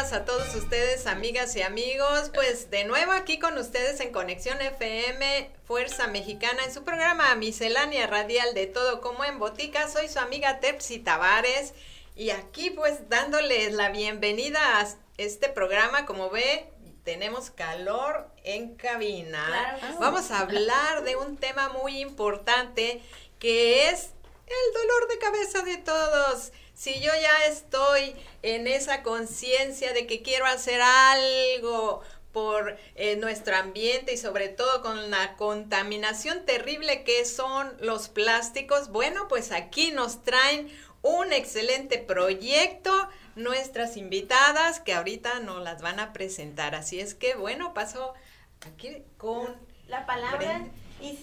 [0.00, 2.30] días a todos ustedes, amigas y amigos.
[2.32, 8.06] Pues de nuevo aquí con ustedes en Conexión FM Fuerza Mexicana en su programa Miscelánea
[8.06, 9.90] Radial de Todo como en Botica.
[9.90, 11.74] Soy su amiga Tepsi Tavares
[12.16, 16.06] y aquí pues dándoles la bienvenida a este programa.
[16.06, 16.72] Como ve,
[17.04, 19.78] tenemos calor en cabina.
[19.98, 23.02] Vamos a hablar de un tema muy importante
[23.38, 24.12] que es
[24.46, 30.22] el dolor de cabeza de todos si yo ya estoy en esa conciencia de que
[30.22, 32.00] quiero hacer algo
[32.32, 38.88] por eh, nuestro ambiente y sobre todo con la contaminación terrible que son los plásticos,
[38.88, 42.90] bueno, pues aquí nos traen un excelente proyecto
[43.36, 46.74] nuestras invitadas que ahorita nos las van a presentar.
[46.74, 48.14] Así es que, bueno, paso
[48.62, 49.54] aquí con
[49.86, 50.64] la palabra
[51.02, 51.14] y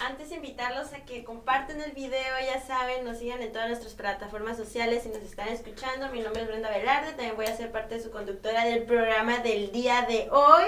[0.00, 4.56] antes invitarlos a que compartan el video, ya saben, nos sigan en todas nuestras plataformas
[4.56, 6.08] sociales y nos están escuchando.
[6.10, 9.38] Mi nombre es Brenda Velarde, también voy a ser parte de su conductora del programa
[9.38, 10.64] del día de hoy.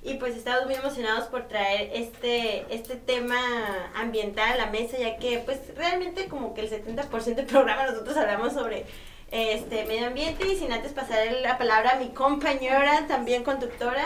[0.00, 5.16] Y pues estamos muy emocionados por traer este, este tema ambiental a la mesa, ya
[5.16, 8.86] que pues realmente como que el 70% del programa nosotros hablamos sobre
[9.30, 14.04] este medio ambiente y sin antes pasar la palabra a mi compañera, también conductora.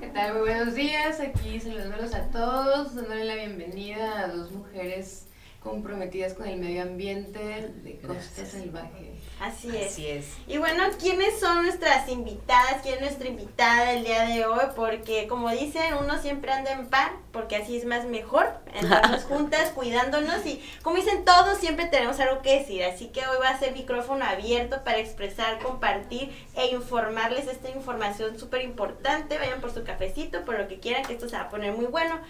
[0.00, 0.34] ¿Qué tal?
[0.34, 5.26] Muy buenos días, aquí saludos a todos, dándole la bienvenida a dos mujeres
[5.60, 9.09] comprometidas con el medio ambiente de Costa Salvaje.
[9.40, 9.92] Así es.
[9.92, 10.26] Así es.
[10.46, 12.82] Y bueno, ¿quiénes son nuestras invitadas?
[12.82, 14.64] ¿Quién es nuestra invitada el día de hoy?
[14.76, 18.46] Porque como dicen, uno siempre anda en par, porque así es más mejor,
[18.78, 22.84] andarnos juntas, cuidándonos y como dicen todos, siempre tenemos algo que decir.
[22.84, 28.38] Así que hoy va a ser micrófono abierto para expresar, compartir e informarles esta información
[28.38, 29.38] súper importante.
[29.38, 31.86] Vayan por su cafecito, por lo que quieran, que esto se va a poner muy
[31.86, 32.20] bueno.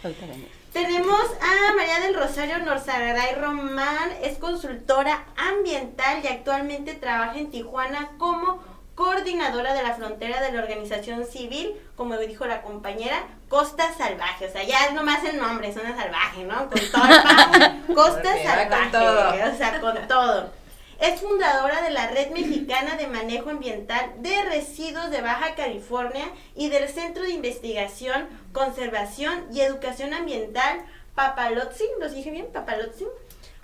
[0.73, 8.11] Tenemos a María del Rosario Norzagaray Román, es consultora ambiental y actualmente trabaja en Tijuana
[8.19, 8.63] como
[8.95, 14.47] coordinadora de la frontera de la organización civil, como dijo la compañera, Costa Salvaje.
[14.47, 16.69] O sea, ya es nomás el nombre, zona salvaje, ¿no?
[16.69, 19.45] Con todo el Costa Salvaje.
[19.45, 20.53] O sea, con todo.
[21.01, 26.69] Es fundadora de la Red Mexicana de Manejo Ambiental de Residuos de Baja California y
[26.69, 30.85] del Centro de Investigación, Conservación y Educación Ambiental
[31.15, 32.53] Papalotzin, ¿los dije bien?
[32.53, 33.09] Papalotzin.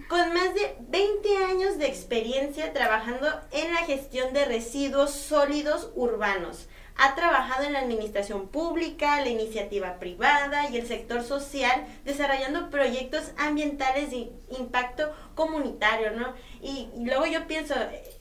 [0.08, 6.68] Con más de 20 años de experiencia trabajando en la gestión de residuos sólidos urbanos.
[6.98, 13.32] Ha trabajado en la administración pública, la iniciativa privada y el sector social, desarrollando proyectos
[13.36, 16.32] ambientales de impacto comunitario, ¿no?
[16.66, 17.74] Y, luego yo pienso,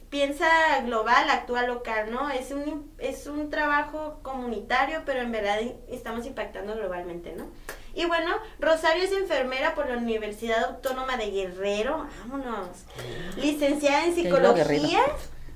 [0.09, 0.45] piensa
[0.85, 2.29] global, actúa local, ¿no?
[2.29, 5.57] Es un, es un trabajo comunitario, pero en verdad
[5.87, 7.47] estamos impactando globalmente, ¿no?
[7.95, 12.67] Y bueno, Rosario es enfermera por la Universidad Autónoma de Guerrero, vámonos.
[13.37, 14.99] Licenciada en psicología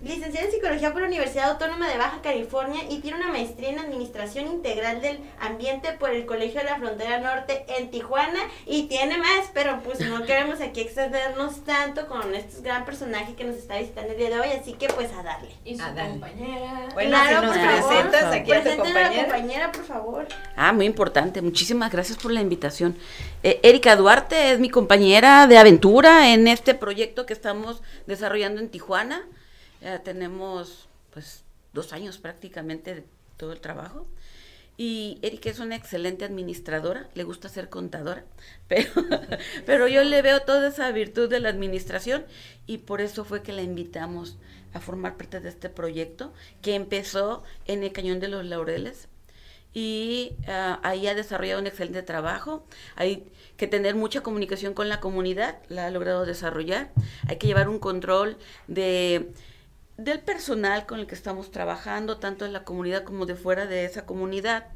[0.02, 3.80] licenciada en Psicología por la Universidad Autónoma de Baja California y tiene una maestría en
[3.80, 9.18] Administración Integral del Ambiente por el Colegio de la Frontera Norte en Tijuana y tiene
[9.18, 13.78] más, pero pues no queremos aquí excedernos tanto con este gran personaje que nos está
[13.78, 15.50] visitando el día de hoy, así que pues a darle.
[15.66, 16.88] Y su compañera.
[16.94, 19.09] Bueno, si nos presentas aquí a tu compañera.
[19.09, 20.28] la compañera, por favor.
[20.56, 22.96] Ah, muy importante, muchísimas gracias por la invitación.
[23.44, 28.70] Eh, Erika Duarte es mi compañera de aventura en este proyecto que estamos desarrollando en
[28.70, 29.26] Tijuana.
[29.81, 33.03] Ya tenemos pues dos años prácticamente de
[33.38, 34.07] todo el trabajo.
[34.78, 38.23] Y Erika es una excelente administradora, le gusta ser contadora,
[38.69, 38.90] pero,
[39.66, 42.25] pero yo le veo toda esa virtud de la administración
[42.66, 44.38] y por eso fue que la invitamos
[44.73, 49.09] a formar parte de este proyecto que empezó en el Cañón de los Laureles
[49.73, 52.66] y ah, ahí ha desarrollado un excelente trabajo.
[52.96, 53.25] Hay
[53.57, 56.91] que tener mucha comunicación con la comunidad, la ha logrado desarrollar.
[57.28, 59.31] Hay que llevar un control de
[60.00, 63.86] del personal con el que estamos trabajando, tanto en la comunidad como de fuera de
[63.86, 64.68] esa comunidad.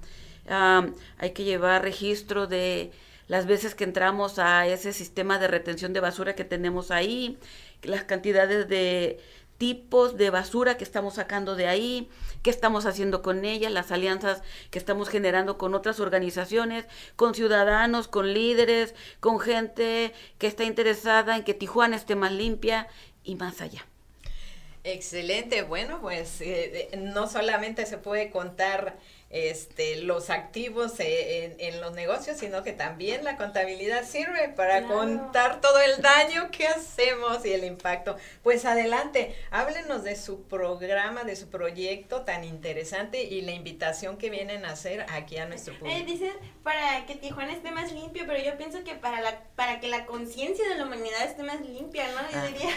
[1.17, 2.91] hay que llevar registro de
[3.27, 7.37] las veces que entramos a ese sistema de retención de basura que tenemos ahí,
[7.83, 9.19] las cantidades de
[9.57, 12.09] tipos de basura que estamos sacando de ahí,
[12.41, 18.09] qué estamos haciendo con ella, las alianzas que estamos generando con otras organizaciones, con ciudadanos,
[18.09, 22.89] con líderes, con gente que está interesada en que Tijuana esté más limpia
[23.23, 23.85] y más allá.
[24.85, 28.97] Excelente, bueno, pues eh, no solamente se puede contar
[29.33, 35.59] este, los activos eh, en, los negocios, sino que también la contabilidad sirve para contar
[35.59, 38.15] todo el daño que hacemos y el impacto.
[38.43, 44.29] Pues adelante, háblenos de su programa, de su proyecto tan interesante y la invitación que
[44.29, 45.99] vienen a hacer aquí a nuestro público.
[45.99, 49.79] Eh, dicen para que Tijuana esté más limpio, pero yo pienso que para la para
[49.79, 52.21] que la conciencia de la humanidad esté más limpia, ¿no?
[52.31, 52.47] Yo ah.
[52.47, 52.69] diría.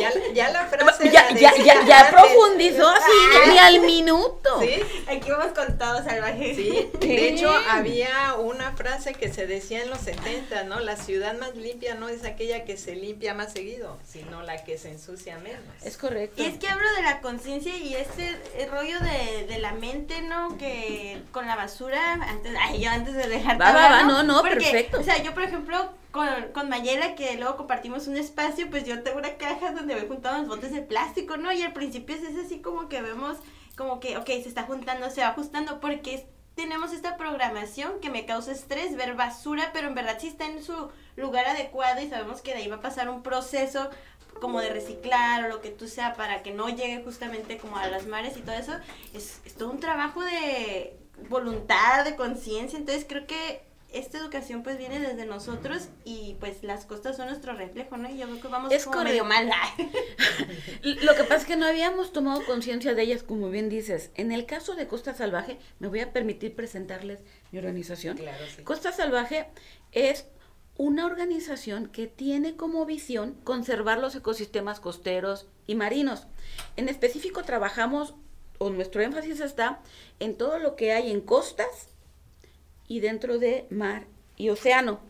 [0.00, 1.10] Ya, ya la frase.
[1.10, 3.12] Ya, ya, ya, ya profundizó así,
[3.48, 4.60] ni al minuto.
[4.60, 6.54] Sí, aquí vamos con todo salvaje.
[6.54, 10.80] Sí, de hecho había una frase que se decía en los 70, ¿no?
[10.80, 14.78] La ciudad más limpia no es aquella que se limpia más seguido, sino la que
[14.78, 15.62] se ensucia menos.
[15.84, 16.42] Es correcto.
[16.42, 18.38] Y es que hablo de la conciencia y este
[18.70, 20.56] rollo de, de, la mente, ¿no?
[20.58, 23.60] Que con la basura, antes, ay, yo antes de dejar.
[23.60, 25.00] Va, va, va, no, no, perfecto.
[25.00, 29.02] O sea, yo por ejemplo con, con Mayela, que luego compartimos un espacio, pues yo
[29.02, 31.52] tengo una caja donde voy juntando los botes de plástico, ¿no?
[31.52, 33.38] Y al principio es así como que vemos,
[33.76, 38.26] como que, ok, se está juntando, se va ajustando, porque tenemos esta programación que me
[38.26, 42.42] causa estrés ver basura, pero en verdad sí está en su lugar adecuado y sabemos
[42.42, 43.90] que de ahí va a pasar un proceso
[44.40, 47.86] como de reciclar o lo que tú sea para que no llegue justamente como a
[47.88, 48.72] las mares y todo eso.
[49.12, 50.96] Es, es todo un trabajo de
[51.28, 53.62] voluntad, de conciencia, entonces creo que
[53.94, 58.10] esta educación pues viene desde nosotros y pues las costas son nuestro reflejo, ¿no?
[58.10, 59.48] Y yo creo que vamos es como medio mal.
[60.82, 64.10] Lo que pasa es que no habíamos tomado conciencia de ellas, como bien dices.
[64.16, 67.20] En el caso de Costa Salvaje, me voy a permitir presentarles
[67.52, 68.16] mi organización.
[68.16, 68.62] Claro, sí.
[68.64, 69.46] Costa Salvaje
[69.92, 70.26] es
[70.76, 76.26] una organización que tiene como visión conservar los ecosistemas costeros y marinos.
[76.76, 78.14] En específico trabajamos,
[78.58, 79.80] o nuestro énfasis está
[80.18, 81.93] en todo lo que hay en costas,
[82.88, 85.00] y dentro de mar y océano.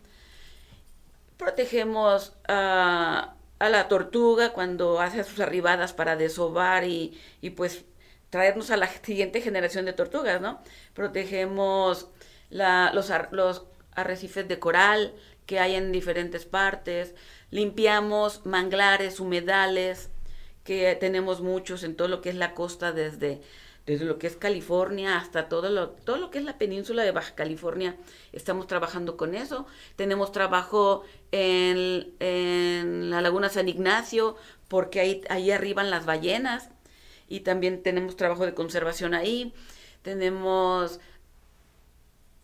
[1.37, 7.19] Protegemos a, la tortuga cuando hace sus arribadas para desovar y,
[7.57, 7.85] pues
[8.31, 10.61] traernos a la siguiente generación de tortugas, ¿no?
[10.93, 12.09] Protegemos
[12.51, 15.15] los, los arrecifes de coral
[15.47, 17.15] que hay en diferentes partes,
[17.51, 20.11] limpiamos manglares, humedales,
[20.65, 23.43] que tenemos muchos en todo lo que es la costa desde
[23.87, 27.11] desde lo que es California hasta todo lo, todo lo que es la península de
[27.11, 27.97] Baja California,
[28.33, 29.67] estamos trabajando con eso.
[29.97, 34.37] Tenemos trabajo en, en la Laguna San Ignacio,
[34.69, 36.71] porque ahí, ahí arriban las ballenas,
[37.29, 39.55] y también tenemos trabajo de conservación ahí.
[40.03, 41.01] Tenemos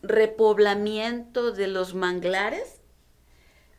[0.02, 2.80] repoblamiento de los manglares,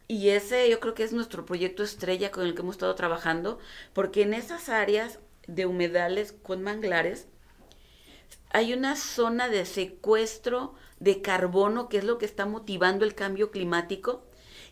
[0.08, 3.60] y ese yo creo que es nuestro proyecto estrella con el que hemos estado trabajando,
[3.94, 7.28] porque en esas áreas de humedales con manglares,
[8.54, 13.52] hay una zona de secuestro de carbono que es lo que está motivando el cambio
[13.52, 14.24] climático.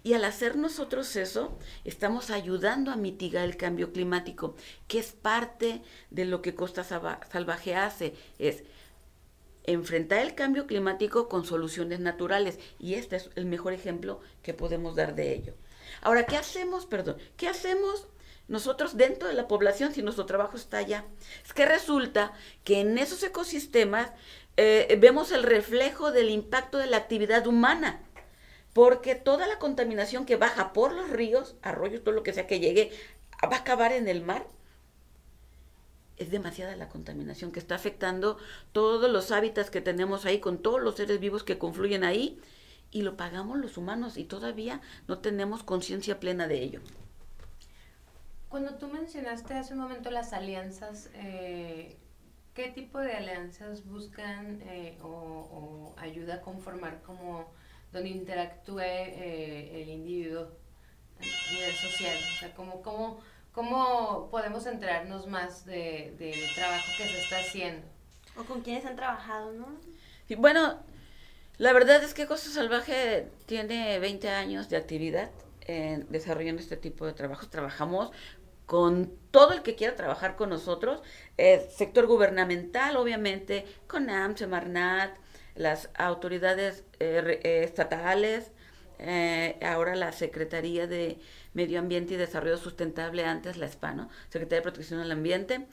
[0.03, 4.55] Y al hacer nosotros eso, estamos ayudando a mitigar el cambio climático,
[4.87, 8.63] que es parte de lo que Costa Salvaje hace, es
[9.65, 12.59] enfrentar el cambio climático con soluciones naturales.
[12.79, 15.53] Y este es el mejor ejemplo que podemos dar de ello.
[16.01, 16.85] Ahora, ¿qué hacemos?
[16.85, 18.07] Perdón, ¿qué hacemos
[18.49, 21.05] nosotros dentro de la población si nuestro trabajo está allá.
[21.45, 24.11] Es que resulta que en esos ecosistemas
[24.57, 28.01] eh, vemos el reflejo del impacto de la actividad humana,
[28.73, 32.59] porque toda la contaminación que baja por los ríos, arroyos, todo lo que sea que
[32.59, 32.91] llegue,
[33.43, 34.45] va a acabar en el mar.
[36.17, 38.37] Es demasiada la contaminación que está afectando
[38.73, 42.41] todos los hábitats que tenemos ahí, con todos los seres vivos que confluyen ahí,
[42.91, 46.81] y lo pagamos los humanos y todavía no tenemos conciencia plena de ello.
[48.49, 51.97] Cuando tú mencionaste hace un momento las alianzas, eh,
[52.55, 57.53] ¿qué tipo de alianzas buscan eh, o, ayuda a conformar como
[57.91, 60.47] donde interactúe eh, el individuo
[61.19, 62.17] a nivel social?
[62.17, 63.19] O sea, ¿cómo, cómo,
[63.51, 67.85] cómo podemos enterarnos más del de trabajo que se está haciendo?
[68.35, 69.67] O con quiénes han trabajado, ¿no?
[70.27, 70.79] Y bueno,
[71.59, 75.29] la verdad es que Costa Salvaje tiene 20 años de actividad
[75.69, 77.49] en desarrollando este tipo de trabajos.
[77.49, 78.11] Trabajamos
[78.69, 81.01] con todo el que quiera trabajar con nosotros,
[81.37, 85.17] el sector gubernamental, obviamente, con AMS, Marnat,
[85.55, 88.51] las autoridades eh, eh, estatales,
[88.99, 91.17] eh, ahora la Secretaría de
[91.55, 95.65] Medio Ambiente y Desarrollo Sustentable, antes la SPA, Secretaría de Protección al Ambiente,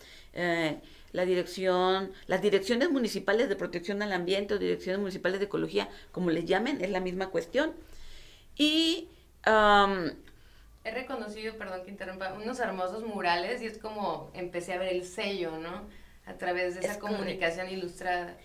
[1.12, 6.30] la dirección, las direcciones municipales de protección al ambiente o direcciones municipales de ecología, como
[6.30, 7.74] les llamen, es la misma cuestión.
[8.56, 9.10] Y
[10.86, 15.04] he reconocido, perdón que interrumpa, unos hermosos murales y es como empecé a ver el
[15.04, 15.88] sello, ¿no?
[16.26, 18.36] A través de esa comunicación ilustrada.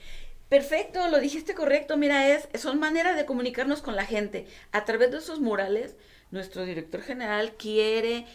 [0.49, 1.97] Perfecto, lo dijiste correcto.
[1.97, 4.47] Mira, es son maneras de comunicarnos con la gente.
[4.71, 5.95] A través de esos murales
[6.31, 8.25] nuestro director general quiere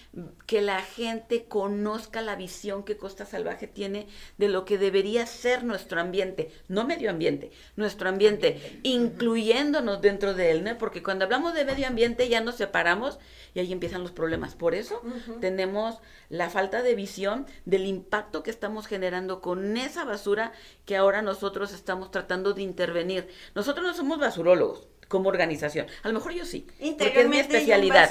[0.46, 4.06] que la gente conozca la visión que Costa Salvaje tiene
[4.38, 10.50] de lo que debería ser nuestro ambiente, no medio ambiente, nuestro ambiente, incluyéndonos dentro de
[10.50, 10.76] él, ¿no?
[10.78, 13.18] Porque cuando hablamos de medio ambiente ya nos separamos
[13.54, 14.54] y ahí empiezan los problemas.
[14.54, 15.02] Por eso
[15.40, 15.98] tenemos
[16.28, 20.52] la falta de visión del impacto que estamos generando con esa basura
[20.84, 23.28] que ahora nosotros estamos tratando de intervenir.
[23.54, 25.86] Nosotros no somos basurólogos como organización.
[26.02, 26.66] A lo mejor yo sí,
[26.98, 28.10] porque es mi especialidad.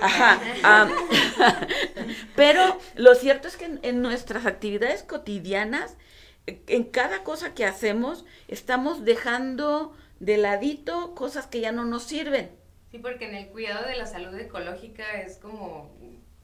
[0.00, 0.40] Ajá.
[2.36, 5.96] pero lo cierto es que en, nuestras actividades cotidianas,
[6.46, 12.50] en cada cosa que hacemos, estamos dejando de ladito cosas que ya no nos sirven.
[12.90, 15.94] Sí, porque en el cuidado de la salud ecológica es como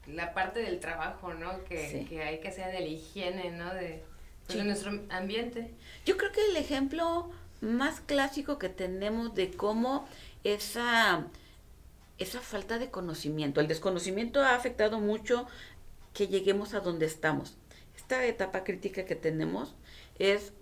[0.07, 1.63] la parte del trabajo, ¿no?
[1.65, 3.73] Que, que hay que hacer de la higiene, ¿no?
[3.73, 4.03] De,
[4.45, 5.71] pues, de nuestro ambiente.
[6.05, 7.29] Yo creo que el ejemplo
[7.61, 10.07] más clásico que tenemos de cómo
[10.43, 11.25] esa,
[12.17, 15.47] esa falta de conocimiento, el desconocimiento ha afectado mucho
[16.13, 17.55] que lleguemos a donde estamos.
[17.95, 19.75] Esta etapa crítica que tenemos
[20.19, 20.53] es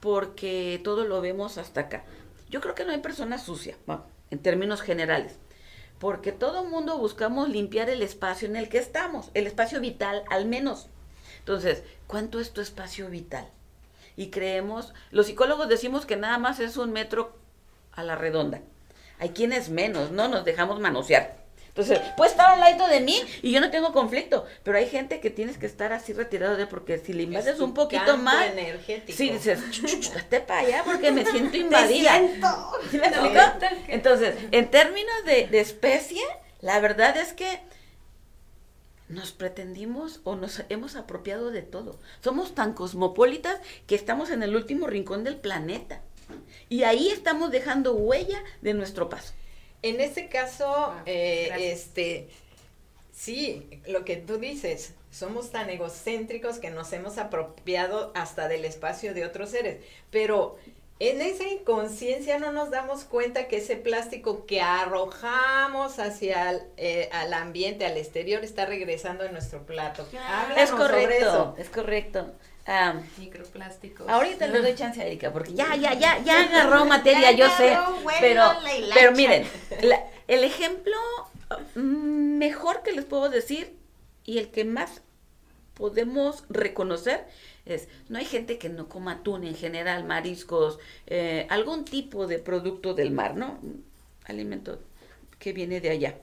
[0.00, 2.04] porque todo lo vemos hasta acá.
[2.50, 3.76] Yo creo que no hay persona sucia,
[4.30, 5.36] en términos generales,
[5.98, 10.46] porque todo mundo buscamos limpiar el espacio en el que estamos, el espacio vital al
[10.46, 10.88] menos.
[11.38, 13.48] Entonces, ¿cuánto es tu espacio vital?
[14.16, 17.36] Y creemos, los psicólogos decimos que nada más es un metro
[17.92, 18.60] a la redonda.
[19.18, 21.42] Hay quienes menos, no nos dejamos manosear.
[21.68, 25.20] Entonces, puede estar al lado de mí y yo no tengo conflicto, pero hay gente
[25.20, 29.16] que tienes que estar así retirado de porque si le invades un poquito más, energético.
[29.16, 29.58] sí dices,
[30.14, 32.20] esté para allá porque me siento invadida.
[32.90, 33.40] ¿Sí me explico?
[33.88, 36.20] Entonces, en términos de, de especie,
[36.60, 37.60] la verdad es que
[39.12, 41.98] nos pretendimos o nos hemos apropiado de todo.
[42.20, 46.02] Somos tan cosmopolitas que estamos en el último rincón del planeta.
[46.68, 49.34] Y ahí estamos dejando huella de nuestro paso.
[49.82, 52.28] En este caso, ah, eh, este,
[53.12, 59.12] sí, lo que tú dices, somos tan egocéntricos que nos hemos apropiado hasta del espacio
[59.12, 59.84] de otros seres.
[60.10, 60.56] Pero
[61.10, 67.08] en esa inconsciencia no nos damos cuenta que ese plástico que arrojamos hacia el eh,
[67.12, 70.06] al ambiente, al exterior, está regresando en nuestro plato.
[70.56, 72.32] es correcto, es correcto.
[73.18, 74.08] Microplásticos.
[74.08, 77.76] Ahorita le doy chance a Erika, porque ya, ya, ya, ya agarró materia, yo sé.
[78.20, 78.52] pero,
[78.94, 79.44] pero miren,
[80.28, 80.96] el ejemplo
[81.74, 83.76] mm, mejor que les puedo decir
[84.24, 85.02] y el que más
[85.74, 87.26] podemos reconocer
[87.64, 92.38] es, no hay gente que no coma atún en general, mariscos, eh, algún tipo de
[92.38, 93.58] producto del mar, ¿no?
[94.24, 94.80] Alimento
[95.38, 96.18] que viene de allá.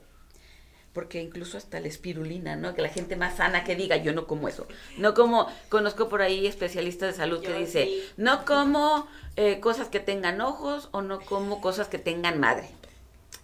[0.93, 2.73] Porque incluso hasta la espirulina, ¿no?
[2.73, 4.67] Que la gente más sana que diga, yo no como eso.
[4.97, 9.99] No como, conozco por ahí especialistas de salud que dice, no como eh, cosas que
[9.99, 12.69] tengan ojos o no como cosas que tengan madre.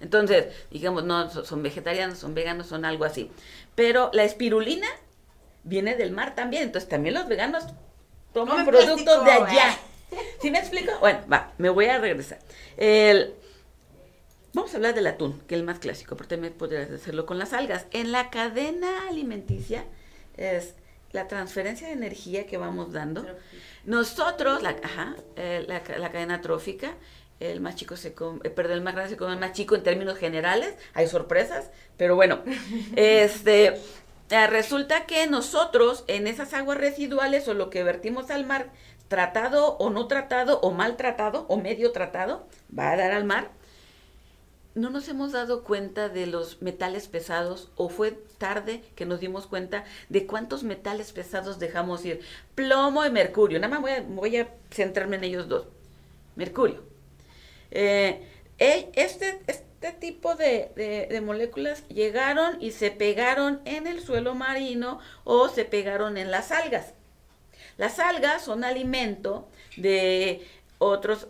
[0.01, 3.31] Entonces, digamos, no, son vegetarianos, son veganos, son algo así.
[3.75, 4.87] Pero la espirulina
[5.63, 7.65] viene del mar también, entonces también los veganos
[8.35, 9.77] toman productos de allá.
[10.41, 10.91] ¿Sí me explico?
[10.99, 12.37] Bueno, va, me voy a regresar.
[12.75, 13.33] El,
[14.53, 17.39] vamos a hablar del atún, que es el más clásico, pero también podrías hacerlo con
[17.39, 17.85] las algas.
[17.91, 19.85] En la cadena alimenticia
[20.35, 20.75] es
[21.13, 23.25] la transferencia de energía que vamos dando.
[23.85, 26.93] Nosotros, la, ajá, eh, la, cadena trófica,
[27.39, 29.75] el más chico se come, eh, perdón, el más grande se come el más chico
[29.75, 32.43] en términos generales, hay sorpresas, pero bueno,
[32.97, 33.79] este,
[34.29, 38.71] eh, resulta que nosotros en esas aguas residuales o lo que vertimos al mar,
[39.07, 43.51] tratado o no tratado o mal tratado o medio tratado, va a dar al mar,
[44.75, 49.47] no nos hemos dado cuenta de los metales pesados o fue tarde que nos dimos
[49.47, 52.19] cuenta de cuántos metales pesados dejamos ir.
[52.55, 53.57] Plomo y mercurio.
[53.59, 55.67] Nada más voy a, centrarme en ellos dos.
[56.35, 56.83] Mercurio.
[57.71, 58.27] Eh,
[58.57, 65.47] este, este este tipo de, moléculas llegaron y se pegaron en el suelo marino o
[65.47, 66.93] se pegaron en las algas.
[67.77, 70.45] Las algas son alimento de
[70.79, 71.27] otros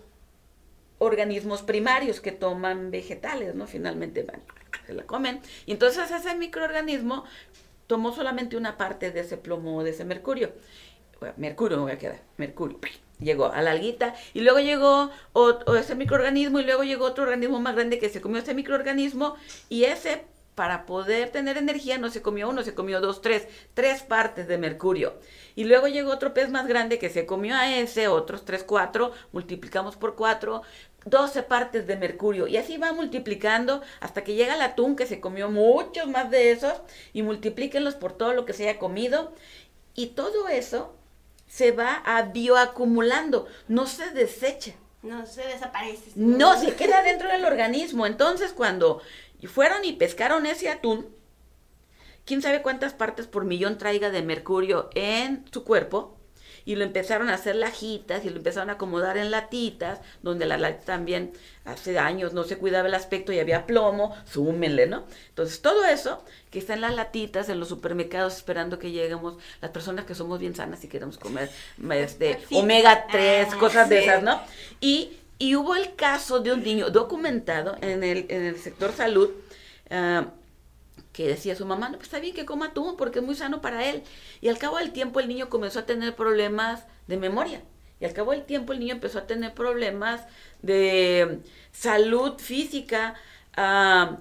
[1.00, 3.68] organismos primarios que toman vegetales, ¿no?
[3.68, 4.26] Finalmente
[4.88, 5.42] se la comen.
[5.66, 7.26] Y entonces ese microorganismo
[7.88, 10.54] tomó solamente una parte de ese plomo o de ese mercurio.
[11.36, 12.80] mercurio me voy a quedar, mercurio
[13.20, 15.12] llegó a la alguita y luego llegó
[15.78, 19.36] ese microorganismo y luego llegó otro organismo más grande que se comió ese microorganismo
[19.70, 24.02] y ese para poder tener energía no se comió uno, se comió dos, tres, tres
[24.04, 25.20] partes de mercurio.
[25.54, 29.12] Y luego llegó otro pez más grande que se comió a ese, otros tres, cuatro,
[29.34, 30.62] multiplicamos por cuatro,
[31.04, 32.48] doce partes de mercurio.
[32.48, 36.52] Y así va multiplicando hasta que llega el atún que se comió muchos más de
[36.52, 36.82] esos
[37.12, 39.34] y multiplíquenlos por todo lo que se haya comido.
[39.94, 40.96] Y todo eso
[41.48, 44.74] se va a bioacumulando, no se desecha.
[45.02, 46.12] No se desaparece.
[46.16, 48.08] No, se queda dentro del organismo.
[48.08, 49.02] Entonces, cuando
[49.40, 51.08] Y fueron y pescaron ese atún.
[52.26, 56.18] Quién sabe cuántas partes por millón traiga de mercurio en su cuerpo
[56.66, 60.58] y lo empezaron a hacer lajitas y lo empezaron a acomodar en latitas, donde la
[60.58, 61.32] lata también
[61.64, 65.06] hace años no se cuidaba el aspecto y había plomo, súmenle, ¿no?
[65.30, 69.72] Entonces todo eso que está en las latitas, en los supermercados, esperando que lleguemos, las
[69.72, 71.50] personas que somos bien sanas y queremos comer
[71.92, 74.42] este, omega 3, ah, cosas de esas, ¿no?
[74.82, 79.30] Y, y hubo el caso de un niño documentado en el, en el sector salud,
[79.92, 80.26] uh,
[81.16, 83.62] que decía su mamá, no, pues está bien que coma atún porque es muy sano
[83.62, 84.04] para él.
[84.42, 87.62] Y al cabo del tiempo el niño comenzó a tener problemas de memoria.
[88.02, 90.26] Y al cabo del tiempo el niño empezó a tener problemas
[90.62, 91.40] de
[91.72, 93.16] salud física,
[93.58, 94.18] uh,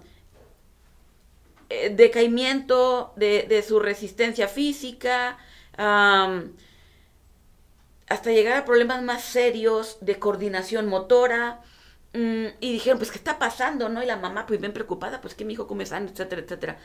[1.91, 5.37] decaimiento de, su resistencia física,
[5.77, 6.45] hasta
[8.31, 11.61] llegar a problemas más serios de coordinación motora.
[12.15, 13.89] Mm, y dijeron, pues, ¿qué está pasando?
[13.89, 14.03] ¿No?
[14.03, 16.79] Y la mamá, pues, bien preocupada, pues, que mi hijo come sano, etcétera, etcétera.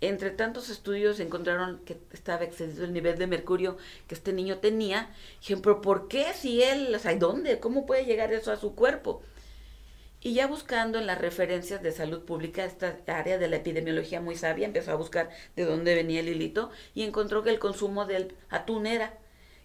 [0.00, 3.76] Entre tantos estudios encontraron que estaba excedido el nivel de mercurio
[4.08, 5.10] que este niño tenía.
[5.40, 7.60] Dijeron, pero ¿por qué si él, o sea, ¿dónde?
[7.60, 9.22] ¿Cómo puede llegar eso a su cuerpo?
[10.20, 14.36] Y ya buscando en las referencias de salud pública, esta área de la epidemiología muy
[14.36, 18.34] sabia, empezó a buscar de dónde venía el hilito y encontró que el consumo del
[18.48, 19.18] atún era.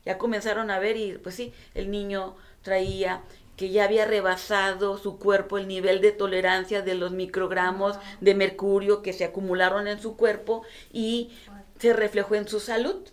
[0.06, 3.24] Ya comenzaron a ver y pues sí, el niño traía
[3.58, 9.02] que ya había rebasado su cuerpo el nivel de tolerancia de los microgramos de mercurio
[9.02, 10.62] que se acumularon en su cuerpo
[10.94, 11.32] y
[11.80, 13.10] se reflejó en su salud.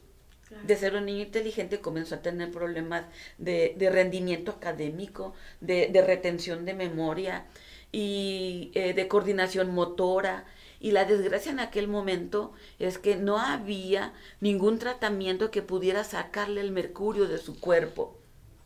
[0.62, 3.06] De ser un niño inteligente comenzó a tener problemas
[3.38, 7.46] de, rendimiento académico, de, retención de memoria
[7.90, 10.44] y eh, de coordinación motora.
[10.78, 16.60] Y la desgracia en aquel momento es que no había ningún tratamiento que pudiera sacarle
[16.60, 18.18] el mercurio de su cuerpo.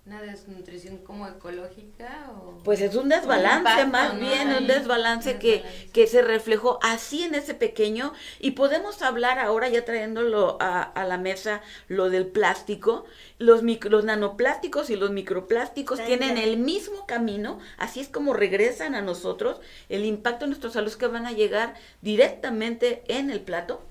[0.09, 2.31] ¿Una desnutrición como ecológica?
[2.33, 5.63] O pues es un desbalance, más bien, un desbalance, que,
[5.93, 8.15] que se reflejó así en ese pequeño.
[8.41, 13.05] Y podemos hablar ahora, ya trayéndolo a, a la mesa, lo del plástico.
[13.39, 19.03] Los, los nanoplásticos y los microplásticos tienen el mismo camino, así es como regresan a
[19.03, 19.61] nosotros.
[19.91, 23.83] El impacto en nuestra salud es que van a llegar directamente en el plato,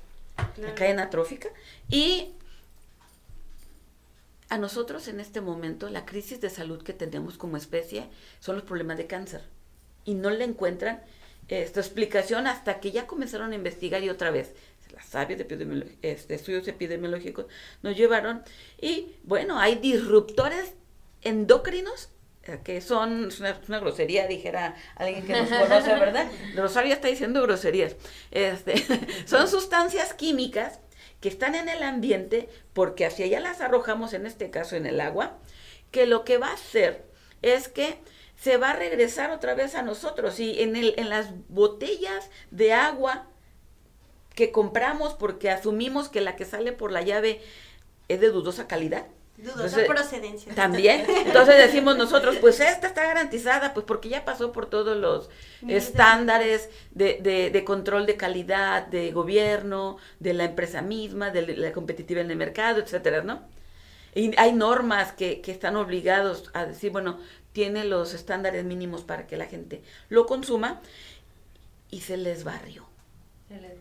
[0.57, 1.50] la cadena trófica.
[1.89, 2.31] Y
[4.50, 8.66] a nosotros en este momento la crisis de salud que tenemos como especie son los
[8.66, 9.42] problemas de cáncer
[10.06, 11.01] y no le encuentran
[11.48, 14.54] esta explicación hasta que ya comenzaron a investigar y otra vez
[14.94, 17.45] las sabias de este, estudios epidemiológicos
[17.84, 18.43] nos llevaron
[18.82, 20.74] y bueno, hay disruptores
[21.21, 22.10] endocrinos
[22.43, 26.32] eh, que son una, una, grosería, dijera alguien que nos conoce, ¿verdad?
[26.56, 27.98] Rosario está diciendo groserías.
[28.32, 28.76] Este,
[29.26, 30.80] son sustancias químicas
[31.19, 35.01] que están en el ambiente, porque hacia allá las arrojamos, en este caso en el
[35.01, 35.38] agua,
[35.91, 37.06] que lo que va a hacer
[37.41, 37.97] es que
[38.36, 40.39] se va a regresar otra vez a nosotros.
[40.39, 43.27] Y en, el, en las botellas de agua
[44.36, 47.41] que compramos porque asumimos que la que sale por la llave
[48.08, 50.54] es de dudosa calidad, Dudosa procedencia.
[50.56, 51.06] También.
[51.26, 55.30] Entonces decimos nosotros, pues esta está garantizada, pues porque ya pasó por todos los
[55.67, 61.71] estándares de, de, de, control de calidad, de gobierno, de la empresa misma, de la
[61.71, 63.43] competitiva en el mercado, etcétera, ¿no?
[64.15, 67.19] Y hay normas que, que están obligados a decir, bueno,
[67.52, 70.82] tiene los estándares mínimos para que la gente lo consuma
[71.91, 72.88] y se les barrió.
[73.47, 73.77] Se les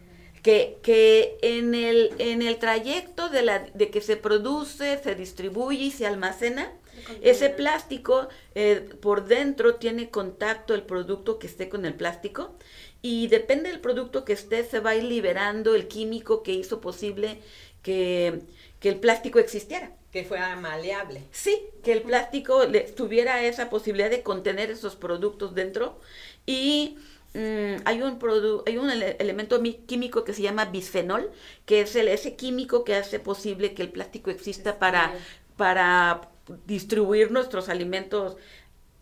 [0.47, 5.91] que, en, el, en el trayecto de, la, de que se produce, se distribuye y
[5.91, 6.73] se almacena,
[7.21, 12.55] ese plástico eh, por dentro tiene contacto el producto que esté con el plástico
[13.03, 16.81] y depende del producto que esté, se va a ir liberando el químico que hizo
[16.81, 17.39] posible
[17.83, 18.41] que,
[18.81, 19.93] que el plástico existiera.
[20.13, 21.23] Que fuera maleable.
[21.31, 22.63] Sí, que el plástico
[22.97, 26.01] tuviera esa posibilidad de contener esos productos dentro
[26.47, 26.97] y
[27.37, 28.19] Mm, hay un
[28.65, 31.31] hay un elemento químico que se llama bisfenol,
[31.67, 35.13] que es el, ese químico que hace posible que el plástico exista para,
[35.59, 36.31] para
[36.67, 38.39] distribuir nuestros alimentos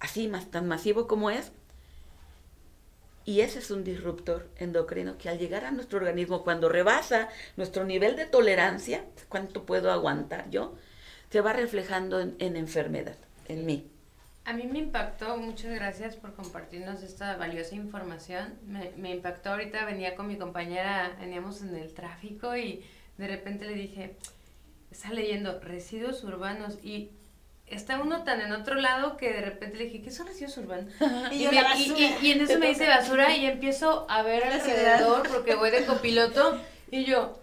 [0.00, 1.52] así más tan masivo como es.
[3.24, 7.84] Y ese es un disruptor endocrino que al llegar a nuestro organismo, cuando rebasa nuestro
[7.84, 10.74] nivel de tolerancia, cuánto puedo aguantar yo,
[11.30, 13.16] se va reflejando en enfermedad,
[13.46, 13.93] en mí.
[14.46, 18.58] A mí me impactó, muchas gracias por compartirnos esta valiosa información.
[18.66, 22.84] Me, me, impactó ahorita, venía con mi compañera, veníamos en el tráfico y
[23.16, 24.16] de repente le dije,
[24.90, 27.08] está leyendo residuos urbanos y
[27.66, 30.92] está uno tan en otro lado que de repente le dije, ¿qué son residuos urbanos?
[31.32, 31.44] y,
[32.22, 36.60] y, en eso me dice basura y empiezo a ver alrededor porque voy de copiloto
[36.90, 37.40] y yo,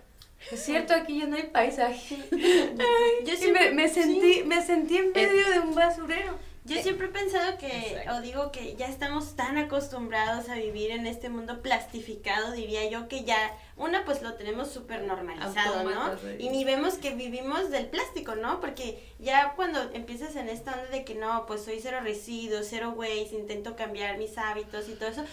[0.51, 2.17] es cierto, aquí ya no hay paisaje.
[3.25, 7.09] yo sí me, me, sentí, me sentí en medio de un basurero Yo siempre he
[7.09, 12.51] pensado que, o digo que ya estamos tan acostumbrados a vivir en este mundo plastificado,
[12.51, 16.15] diría yo, que ya, una, pues lo tenemos súper normalizado, ¿no?
[16.39, 18.61] Y ni vemos que vivimos del plástico, ¿no?
[18.61, 22.93] Porque ya cuando empiezas en esta onda de que no, pues soy cero residuos, cero
[22.95, 25.23] waste, intento cambiar mis hábitos y todo eso,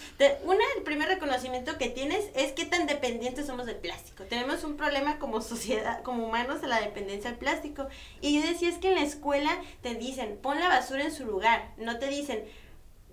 [0.45, 4.25] una, el primer reconocimiento que tienes es qué tan dependientes somos del plástico.
[4.25, 7.87] Tenemos un problema como sociedad, como humanos, de la dependencia del plástico.
[8.21, 9.51] Y yo decía, es que en la escuela
[9.83, 11.73] te dicen, pon la basura en su lugar.
[11.77, 12.45] No te dicen,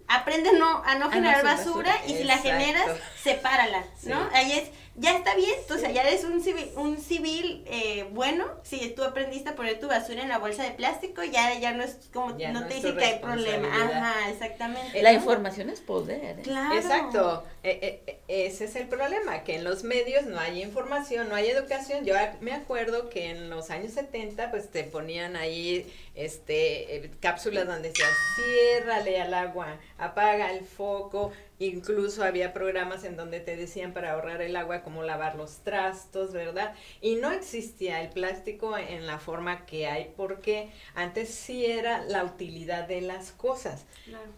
[0.07, 2.85] aprende no, a no generar basura, y si la generas,
[3.21, 4.29] sepárala, ¿no?
[4.33, 8.45] Ahí es ya está bien, o sea, ya eres un civil, un civil eh, bueno,
[8.63, 11.83] si tú aprendiste a poner tu basura en la bolsa de plástico, ya, ya no
[11.83, 13.67] es como, no, te dice que hay problema.
[13.67, 15.01] Ajá, exactamente.
[15.01, 16.39] La información es poder.
[16.39, 16.43] ¿eh?
[16.43, 16.75] Claro.
[16.75, 21.49] Exacto, eh, ese es el problema, que en los medios no hay información, no hay
[21.49, 22.05] educación.
[22.05, 27.89] Yo me acuerdo que en los años 70, pues te ponían ahí este cápsulas donde
[27.89, 34.11] decía, ciérrale al agua, apaga el foco, Incluso había programas en donde te decían para
[34.11, 36.75] ahorrar el agua cómo lavar los trastos, ¿verdad?
[36.99, 42.25] Y no existía el plástico en la forma que hay porque antes sí era la
[42.25, 43.85] utilidad de las cosas.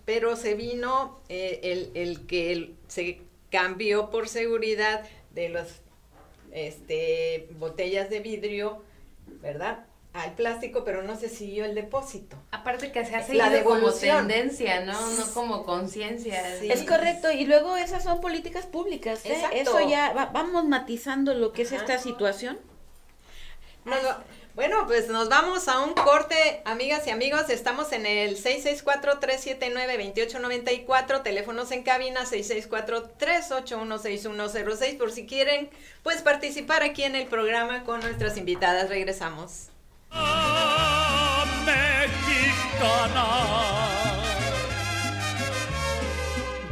[0.05, 5.81] Pero se vino eh, el, el, que se cambió por seguridad de las
[6.51, 8.83] este, botellas de vidrio,
[9.41, 9.87] ¿verdad?
[10.13, 12.35] Al plástico, pero no se siguió el depósito.
[12.51, 14.99] Aparte que se hace la como tendencia, ¿no?
[15.11, 16.57] No como conciencia.
[16.61, 19.25] Es correcto, y luego esas son políticas públicas.
[19.25, 19.41] ¿eh?
[19.53, 22.59] Eso ya vamos matizando lo que es esta situación.
[24.55, 27.47] bueno, pues nos vamos a un corte, amigas y amigos.
[27.49, 35.69] Estamos en el 664-379-2894, teléfonos en cabina 664-381-6106, por si quieren,
[36.01, 38.89] pues participar aquí en el programa con nuestras invitadas.
[38.89, 39.69] Regresamos.
[41.65, 43.25] Mexicana.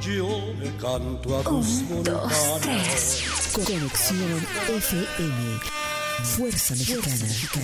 [0.01, 3.23] Yo le canto a tus Un, dos, tres.
[3.53, 5.59] Conexión FM.
[6.23, 7.27] Fuerza Mexicana.
[7.51, 7.63] Con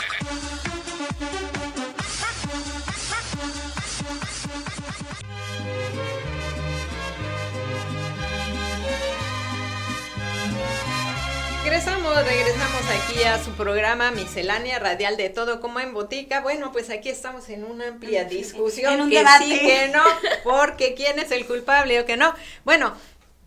[12.13, 16.41] Regresamos, aquí a su programa Miscelánea Radial de Todo como en Botica.
[16.41, 19.45] Bueno, pues aquí estamos en una amplia discusión en un que debate.
[19.45, 20.03] sí que no,
[20.43, 22.33] porque quién es el culpable o que no.
[22.65, 22.93] Bueno,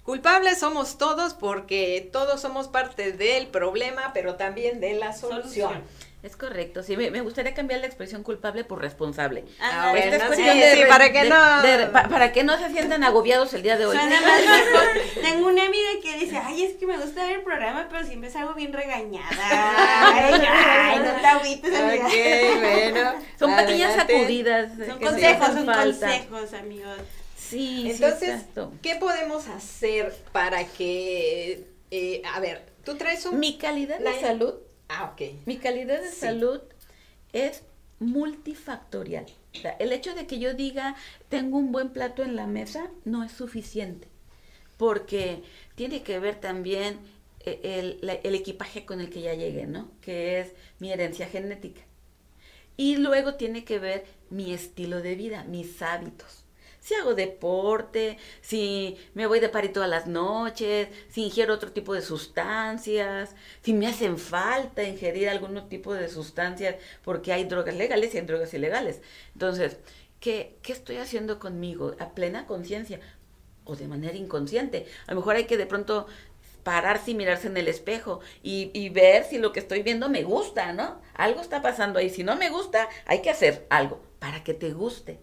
[0.02, 5.82] culpables somos todos porque todos somos parte del problema, pero también de la solución.
[6.24, 9.44] Es correcto, sí, me, gustaría cambiar la expresión culpable por responsable.
[9.60, 9.92] Ah,
[10.34, 11.36] sí, para que no...
[12.08, 13.98] para que no se sientan agobiados el día de hoy.
[15.22, 18.30] Tengo una amiga que dice, ay, es que me gusta ver el programa, pero siempre
[18.30, 19.28] salgo bien regañada.
[19.36, 22.08] Ay, no te agüites, amiga.
[22.58, 23.12] bueno.
[23.38, 24.72] Son pequeñas sacudidas.
[24.78, 26.98] Son consejos, son consejos, amigos.
[27.36, 28.40] Sí, Entonces,
[28.80, 33.38] ¿qué podemos hacer para que, eh, a ver, tú traes un...
[33.38, 34.54] Mi calidad de salud
[34.88, 35.46] Ah, ok.
[35.46, 36.60] Mi calidad de salud
[37.32, 37.62] es
[38.00, 39.26] multifactorial.
[39.78, 40.96] el hecho de que yo diga
[41.28, 44.08] tengo un buen plato en la mesa no es suficiente,
[44.76, 45.42] porque
[45.74, 46.98] tiene que ver también
[47.40, 47.60] eh,
[48.02, 49.90] el, el, equipaje con el que ya llegué, ¿no?
[50.00, 51.82] Que es mi herencia genética.
[52.76, 56.43] Y luego tiene que ver mi estilo de vida, mis hábitos
[56.84, 61.94] si hago deporte, si me voy de party todas las noches, si ingiero otro tipo
[61.94, 68.14] de sustancias, si me hacen falta ingerir algún tipo de sustancias porque hay drogas legales
[68.14, 69.00] y hay drogas ilegales.
[69.32, 69.78] Entonces,
[70.20, 73.00] ¿qué, qué estoy haciendo conmigo a plena conciencia
[73.64, 74.86] o de manera inconsciente?
[75.06, 76.06] A lo mejor hay que de pronto
[76.64, 80.22] pararse y mirarse en el espejo y, y, ver si lo que estoy viendo me
[80.22, 81.00] gusta, ¿no?
[81.14, 82.10] Algo está pasando ahí.
[82.10, 85.18] Si no me gusta, hay que hacer algo para que te guste.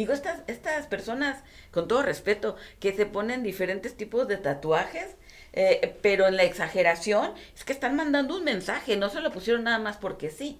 [0.00, 5.14] Digo, estas, estas personas, con todo respeto, que se ponen diferentes tipos de tatuajes,
[5.52, 9.64] eh, pero en la exageración es que están mandando un mensaje, no se lo pusieron
[9.64, 10.58] nada más porque sí.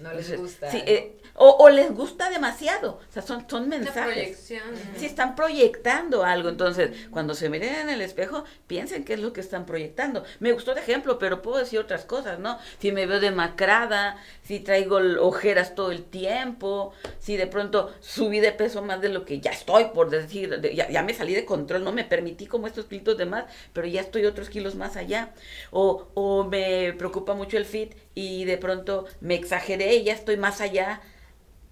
[0.00, 0.70] No les Entonces, gusta.
[0.70, 4.02] sí, eh, o, o les gusta demasiado, o sea, son, son mensajes.
[4.12, 4.62] proyección.
[4.96, 6.48] Sí, están proyectando algo.
[6.48, 10.24] Entonces, cuando se miren en el espejo, piensen qué es lo que están proyectando.
[10.40, 12.58] Me gustó de ejemplo, pero puedo decir otras cosas, ¿no?
[12.80, 18.52] Si me veo demacrada, si traigo ojeras todo el tiempo, si de pronto subí de
[18.52, 21.44] peso más de lo que ya estoy, por decir, de- ya, ya me salí de
[21.44, 24.96] control, no me permití como estos kilitos de más, pero ya estoy otros kilos más
[24.96, 25.32] allá.
[25.70, 30.36] O, o me preocupa mucho el fit y de pronto me exageré y ya estoy
[30.36, 31.00] más allá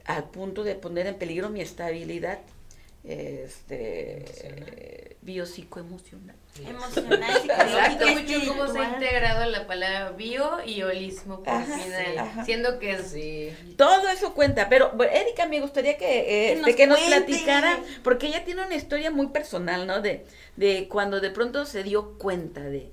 [0.04, 2.38] al punto de poner en peligro mi estabilidad
[3.04, 6.36] este biopsicoemocional.
[6.66, 12.06] Emocional, gusta mucho cómo se ha integrado la palabra bio y holismo por Ajá, final,
[12.12, 12.44] sí, ajá.
[12.44, 13.52] siendo que es Sí.
[13.76, 17.00] Todo eso cuenta, pero bueno, Erika me gustaría que, eh, Que este, nos que nos
[17.00, 20.00] platicara, porque ella tiene una historia muy personal, ¿no?
[20.00, 20.24] De,
[20.56, 22.90] de cuando de pronto se dio cuenta de,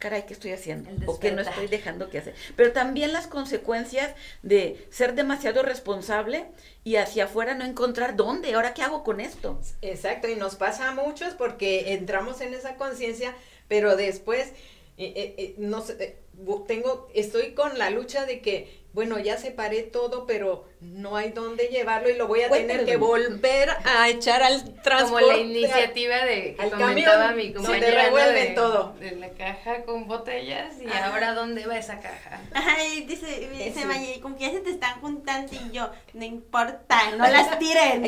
[0.00, 0.90] caray, ¿qué estoy haciendo?
[1.06, 2.34] O que no estoy dejando que hacer.
[2.56, 6.46] Pero también las consecuencias de ser demasiado responsable
[6.82, 9.60] y hacia afuera no encontrar dónde, ahora qué hago con esto.
[9.82, 13.34] Exacto, y nos pasa a muchos porque entramos en esa conciencia,
[13.68, 14.52] pero después
[15.00, 16.18] eh, eh, eh, no sé,
[16.66, 21.68] tengo, estoy con la lucha de que, bueno, ya separé todo, pero no hay dónde
[21.68, 25.26] llevarlo y lo voy a tener que volver a echar al como transporte.
[25.28, 28.94] la iniciativa de que al comentaba camión, mi compañera revuelven de, todo.
[28.98, 31.06] de la caja con botellas y Ajá.
[31.06, 32.40] ahora dónde va esa caja.
[32.52, 33.84] Ay, dice, dice.
[33.84, 38.02] Maya, como que ya se te están juntando y yo, no importa, no las tiren.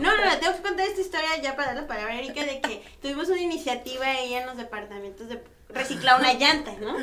[0.00, 2.44] No, no, no, tengo que contar esta historia ya para dar la palabra a Erika
[2.44, 6.96] de que tuvimos una iniciativa ahí en los departamentos de reciclar una llanta, ¿no?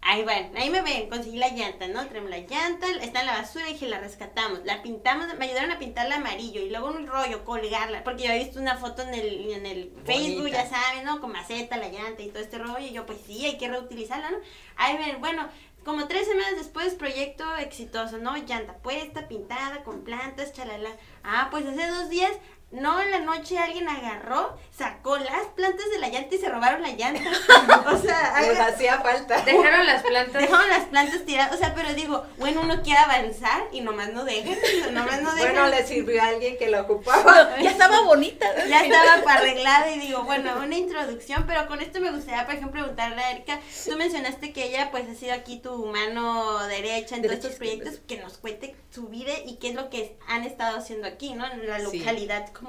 [0.00, 2.06] Ahí van, ahí me ven, conseguí la llanta, ¿no?
[2.06, 4.60] Traemos la llanta, está en la basura y dije, la rescatamos.
[4.64, 8.44] La pintamos, me ayudaron a pintarla amarillo y luego un rollo, colgarla, porque yo había
[8.44, 11.20] visto una foto en el, en el Facebook, ya saben, ¿no?
[11.20, 12.78] Con maceta, la llanta y todo este rollo.
[12.78, 14.38] Y yo, pues sí, hay que reutilizarla, ¿no?
[14.76, 15.48] Ahí ven, bueno,
[15.84, 18.36] como tres semanas después, proyecto exitoso, ¿no?
[18.36, 20.90] Llanta puesta, pintada, con plantas, chalala.
[21.24, 22.32] Ah, pues hace dos días,
[22.70, 26.82] no, en la noche alguien agarró, sacó las plantas de la llanta y se robaron
[26.82, 27.22] la llanta.
[27.86, 29.40] o sea, Les haga- hacía falta.
[29.40, 30.42] Dejaron las plantas.
[30.42, 31.54] dejaron las plantas tiradas.
[31.54, 34.54] O sea, pero digo, bueno, uno quiere avanzar y nomás no dejan,
[34.92, 35.52] nomás no dejan.
[35.54, 37.56] Bueno, le sirvió a alguien que lo ocupaba.
[37.62, 38.46] Ya estaba bonita.
[38.68, 42.54] ya estaba para arreglada y digo, bueno, una introducción, pero con esto me gustaría, por
[42.54, 47.16] ejemplo, preguntarle a Erika, tú mencionaste que ella pues ha sido aquí tu mano derecha
[47.16, 50.44] en todos estos proyectos, que nos cuente su vida y qué es lo que han
[50.44, 51.46] estado haciendo aquí, ¿no?
[51.50, 52.00] En la Sí.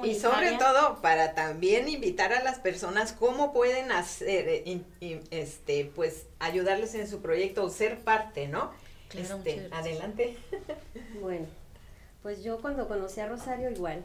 [0.04, 4.82] Y sobre todo para también invitar a las personas cómo pueden hacer, eh,
[5.30, 8.70] este, pues ayudarles en su proyecto o ser parte, ¿no?
[9.08, 10.36] Claro, Este, adelante.
[11.20, 11.46] Bueno,
[12.22, 14.04] pues yo cuando conocí a Rosario igual,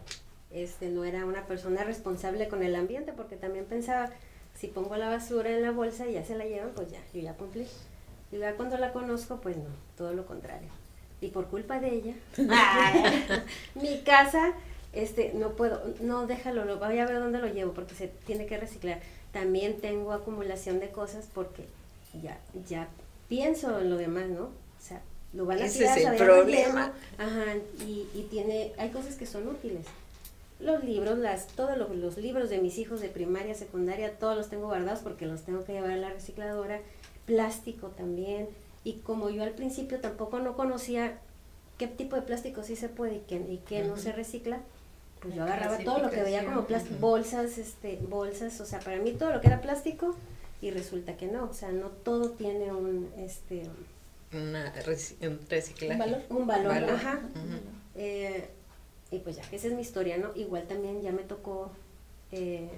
[0.52, 4.10] este, no era una persona responsable con el ambiente porque también pensaba,
[4.56, 7.22] si pongo la basura en la bolsa y ya se la llevan, pues ya, yo
[7.22, 7.68] ya cumplí.
[8.32, 10.70] Y ya cuando la conozco, pues no, todo lo contrario.
[11.22, 12.14] Y por culpa de ella,
[13.76, 14.54] mi casa,
[14.96, 18.46] este, no puedo, no déjalo, lo voy a ver dónde lo llevo porque se tiene
[18.46, 19.00] que reciclar.
[19.32, 21.66] También tengo acumulación de cosas porque
[22.24, 22.88] ya, ya
[23.28, 24.44] pienso en lo demás, ¿no?
[24.44, 25.02] O sea,
[25.34, 26.94] lo van a Ese tirar, es el problema.
[27.18, 27.56] Ajá,
[27.86, 29.86] y, y tiene, hay cosas que son útiles.
[30.60, 34.50] Los libros, las, todos los, los libros de mis hijos de primaria, secundaria, todos los
[34.50, 36.80] tengo guardados porque los tengo que llevar a la recicladora.
[37.26, 38.48] Plástico también.
[38.86, 41.18] Y como yo al principio tampoco no conocía
[41.78, 44.62] qué tipo de plástico sí se puede y qué, y qué no se recicla,
[45.26, 48.98] pues yo agarraba todo lo que veía como plástico, bolsas, este, bolsas, o sea, para
[48.98, 50.16] mí todo lo que era plástico
[50.62, 53.64] y resulta que no, o sea, no todo tiene un, este,
[54.32, 54.72] Una
[55.22, 55.94] un reciclaje.
[55.94, 56.90] un valor, un valor, Valor.
[56.92, 57.20] ajá.
[57.96, 58.50] Eh,
[59.12, 60.32] y pues ya, esa es mi historia, ¿no?
[60.36, 61.72] Igual también ya me tocó,
[62.32, 62.70] eh,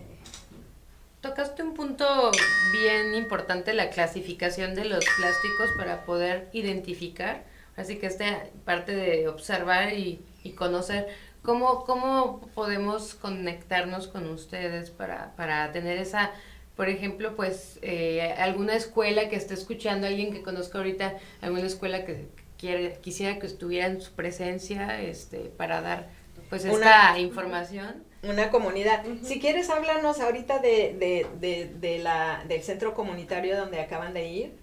[1.21, 2.31] Tocaste un punto
[2.71, 7.43] bien importante, la clasificación de los plásticos para poder identificar.
[7.75, 11.07] Así que esta parte de observar y, y conocer
[11.41, 16.31] cómo, cómo podemos conectarnos con ustedes para, para tener esa,
[16.75, 22.05] por ejemplo, pues eh, alguna escuela que esté escuchando, alguien que conozca ahorita, alguna escuela
[22.05, 26.09] que quiere, quisiera que estuviera en su presencia este, para dar
[26.49, 28.03] pues esta Una- información.
[28.23, 29.03] Una comunidad.
[29.21, 34.27] Si quieres, háblanos ahorita de, de, de, de la, del centro comunitario donde acaban de
[34.27, 34.55] ir,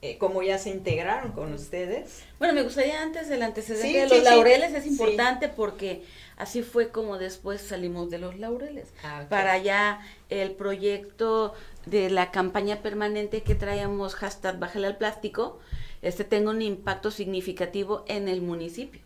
[0.00, 2.22] eh, cómo ya se integraron con ustedes.
[2.38, 4.24] Bueno, me gustaría antes el antecedente Sí, de los sí.
[4.24, 6.04] laureles, es importante porque
[6.36, 8.92] así fue como después salimos de los laureles.
[9.02, 9.26] Ah.
[9.28, 11.54] Para allá el proyecto
[11.86, 15.58] de la campaña permanente que traíamos, hashtag Bájale al Plástico,
[16.00, 19.00] este tenga un impacto significativo en el municipio.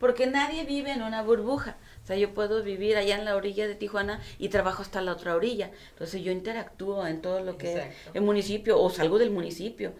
[0.00, 1.76] Porque nadie vive en una burbuja.
[2.02, 5.12] O sea, yo puedo vivir allá en la orilla de Tijuana y trabajo hasta la
[5.12, 5.70] otra orilla.
[5.90, 9.92] Entonces yo interactúo en todo lo que es el municipio o salgo del municipio.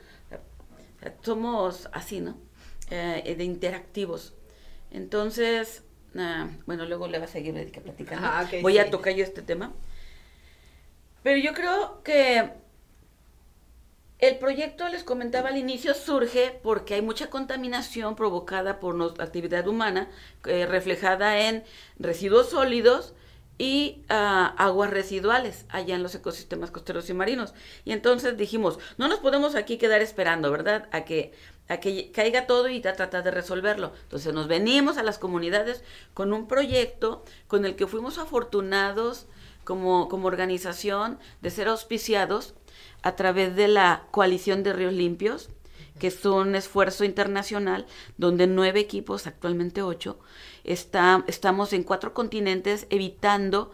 [1.22, 2.38] Somos así, ¿no?
[2.90, 4.34] eh, de interactivos.
[4.90, 5.82] Entonces,
[6.16, 8.26] ah, bueno, luego le va a seguir platicando.
[8.26, 9.72] Ah, Voy a tocar yo este tema.
[11.22, 12.50] Pero yo creo que
[14.18, 19.66] el proyecto, les comentaba al inicio, surge porque hay mucha contaminación provocada por nos- actividad
[19.68, 20.08] humana,
[20.46, 21.64] eh, reflejada en
[21.98, 23.14] residuos sólidos
[23.58, 27.54] y ah, aguas residuales allá en los ecosistemas costeros y marinos.
[27.84, 30.88] Y entonces dijimos, no nos podemos aquí quedar esperando, ¿verdad?
[30.92, 31.32] A que,
[31.68, 33.92] a que caiga todo y a tratar de resolverlo.
[34.02, 39.26] Entonces nos venimos a las comunidades con un proyecto con el que fuimos afortunados
[39.62, 42.54] como, como organización de ser auspiciados
[43.02, 45.50] a través de la coalición de ríos limpios,
[45.98, 47.86] que es un esfuerzo internacional
[48.16, 50.18] donde nueve equipos, actualmente ocho,
[50.64, 53.70] estamos en cuatro continentes evitando,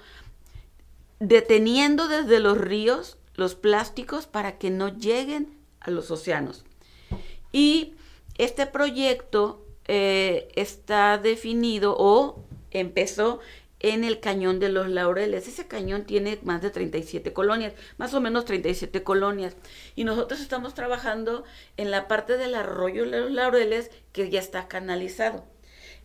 [1.18, 6.64] deteniendo desde los ríos los plásticos para que no lleguen a los océanos.
[7.53, 7.94] Y
[8.38, 13.40] este proyecto eh, está definido o empezó
[13.81, 15.48] en el cañón de los laureles.
[15.48, 19.57] Ese cañón tiene más de 37 colonias, más o menos 37 colonias.
[19.96, 21.44] Y nosotros estamos trabajando
[21.76, 25.44] en la parte del arroyo de los laureles que ya está canalizado.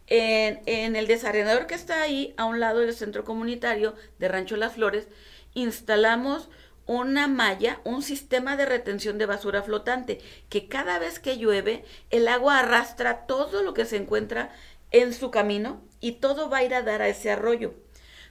[0.08, 4.74] En, el desarenador que está ahí, a un lado del centro comunitario de Rancho Las
[4.74, 5.08] Flores,
[5.54, 6.50] instalamos
[6.86, 12.28] una malla, un sistema de retención de basura flotante, que cada vez que llueve, el
[12.28, 14.52] agua arrastra todo lo que se encuentra
[14.92, 17.74] en su camino y todo va a ir a dar a ese arroyo.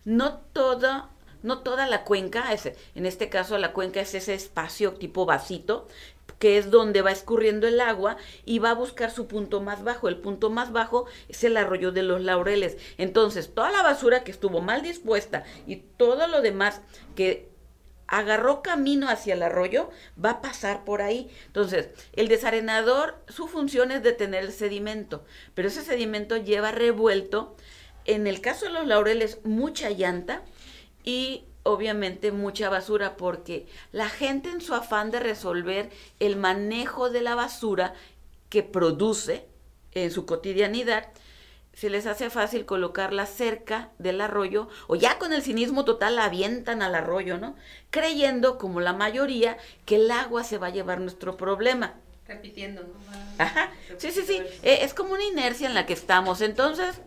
[0.05, 1.11] No toda,
[1.43, 2.45] no toda la cuenca,
[2.95, 5.89] en este caso la cuenca es ese espacio tipo vasito,
[6.45, 10.09] que es donde va escurriendo el agua y va a buscar su punto más bajo.
[10.09, 12.77] El punto más bajo es el arroyo de los laureles.
[12.99, 16.83] Entonces, toda la basura que estuvo mal dispuesta y todo lo demás
[17.17, 17.49] que
[18.09, 19.89] agarró camino hacia el arroyo,
[20.23, 21.31] va a pasar por ahí.
[21.47, 27.57] Entonces, el desarenador, su función es detener el sedimento, pero ese sedimento lleva revuelto,
[28.05, 30.43] en el caso de los laureles, mucha llanta
[31.05, 37.23] y obviamente mucha basura, porque la gente en su afán de resolver el manejo de
[37.23, 37.95] la basura
[38.49, 39.47] que produce
[39.93, 41.09] en su cotidianidad,
[41.73, 46.27] se les hace fácil colocarla cerca del arroyo o ya con el cinismo total la
[46.27, 47.57] avientan al arroyo, ¿no?
[47.91, 51.95] Creyendo, como la mayoría, que el agua se va a llevar nuestro problema.
[52.29, 52.95] Repitiendo, ¿no?
[53.39, 56.41] Ajá, sí, sí, sí, eh, es como una inercia en la que estamos.
[56.43, 57.01] Entonces,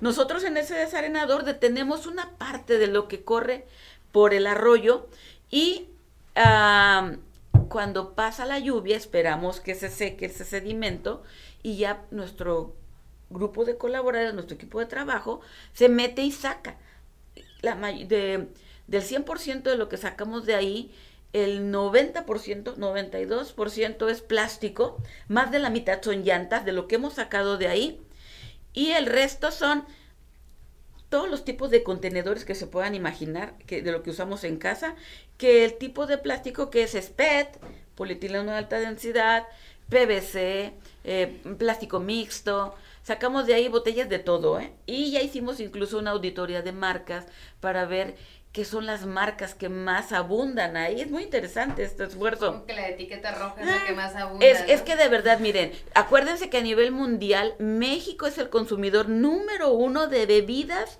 [0.00, 3.66] nosotros en ese desarenador detenemos una parte de lo que corre
[4.12, 5.08] por el arroyo
[5.50, 5.86] y
[7.68, 11.22] cuando pasa la lluvia esperamos que se seque ese sedimento
[11.62, 12.74] y ya nuestro
[13.30, 15.40] grupo de colaboradores, nuestro equipo de trabajo,
[15.72, 16.76] se mete y saca.
[17.60, 18.48] La, de,
[18.86, 20.94] del 100% de lo que sacamos de ahí,
[21.32, 27.14] el 90%, 92% es plástico, más de la mitad son llantas de lo que hemos
[27.14, 28.00] sacado de ahí,
[28.72, 29.84] y el resto son
[31.08, 34.58] todos los tipos de contenedores que se puedan imaginar que de lo que usamos en
[34.58, 34.94] casa,
[35.38, 37.58] que el tipo de plástico que es SPET,
[37.94, 39.46] polietileno de alta densidad,
[39.88, 44.72] PVC, eh, plástico mixto, sacamos de ahí botellas de todo, ¿eh?
[44.84, 47.26] Y ya hicimos incluso una auditoría de marcas
[47.60, 48.16] para ver
[48.58, 51.00] qué son las marcas que más abundan ahí.
[51.00, 52.54] Es muy interesante este esfuerzo.
[52.54, 54.44] Como que la etiqueta roja es la que más abunda.
[54.44, 54.66] Es, ¿no?
[54.66, 59.70] es que de verdad, miren, acuérdense que a nivel mundial México es el consumidor número
[59.70, 60.98] uno de bebidas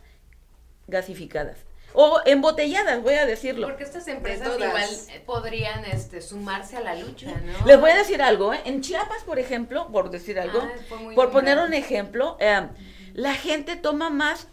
[0.87, 1.59] gasificadas.
[1.95, 3.67] O embotelladas, voy a decirlo.
[3.67, 4.61] Porque estas empresas todas.
[4.61, 7.67] igual eh, podrían este, sumarse a la lucha, ¿no?
[7.67, 8.61] Les voy a decir algo, ¿eh?
[8.67, 12.69] En Chiapas, por ejemplo, por decir algo, Ah, por poner un ejemplo, eh,
[13.15, 14.47] la gente toma más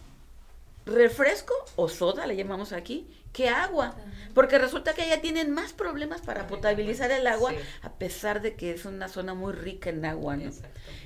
[0.85, 3.95] refresco o soda, le llamamos aquí, que agua.
[4.33, 7.57] Porque resulta que allá tienen más problemas para potabilizar el agua, Sí.
[7.81, 10.37] a pesar de que es una zona muy rica en agua.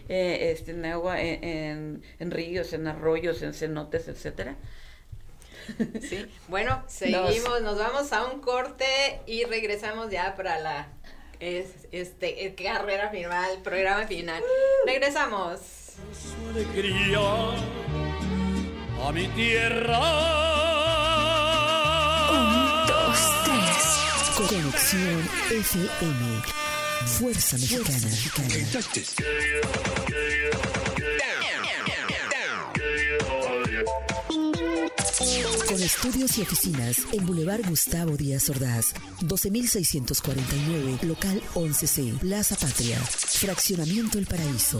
[0.10, 4.56] Eh, este, en agua, en, en- en ríos, en arroyos, en cenotes, etcétera.
[6.02, 6.26] Sí.
[6.48, 10.88] Bueno, seguimos, nos vamos a un corte y regresamos ya para la
[11.40, 14.42] es- este eh, carrera final, programa final.
[14.86, 15.60] Regresamos.
[16.12, 17.20] su alegría
[19.02, 20.00] a mi tierra.
[22.88, 24.50] Dos, tres.
[24.50, 26.42] Conexión FM.
[27.06, 28.10] Fuerza Mexicana.
[35.68, 44.18] Con estudios y oficinas en Boulevard Gustavo Díaz Ordaz, 12649, local 11C, Plaza Patria, Fraccionamiento
[44.18, 44.80] El Paraíso.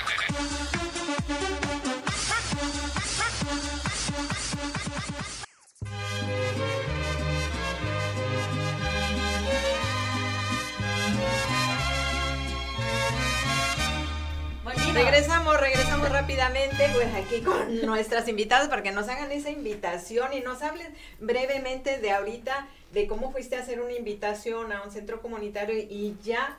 [14.93, 20.41] Regresamos, regresamos rápidamente pues aquí con nuestras invitadas para que nos hagan esa invitación y
[20.41, 25.21] nos hablen brevemente de ahorita de cómo fuiste a hacer una invitación a un centro
[25.21, 26.57] comunitario y ya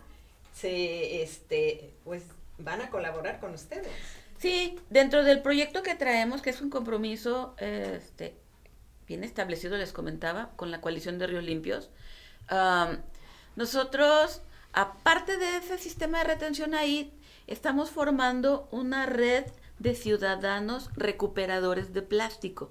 [0.54, 2.22] se este pues
[2.58, 3.88] van a colaborar con ustedes.
[4.38, 8.34] Sí, dentro del proyecto que traemos, que es un compromiso este,
[9.06, 11.90] bien establecido, les comentaba, con la coalición de Ríos Limpios,
[13.56, 17.12] nosotros, aparte de ese sistema de retención ahí,
[17.52, 19.44] estamos formando una red
[19.78, 22.70] de ciudadanos recuperadores de plástico,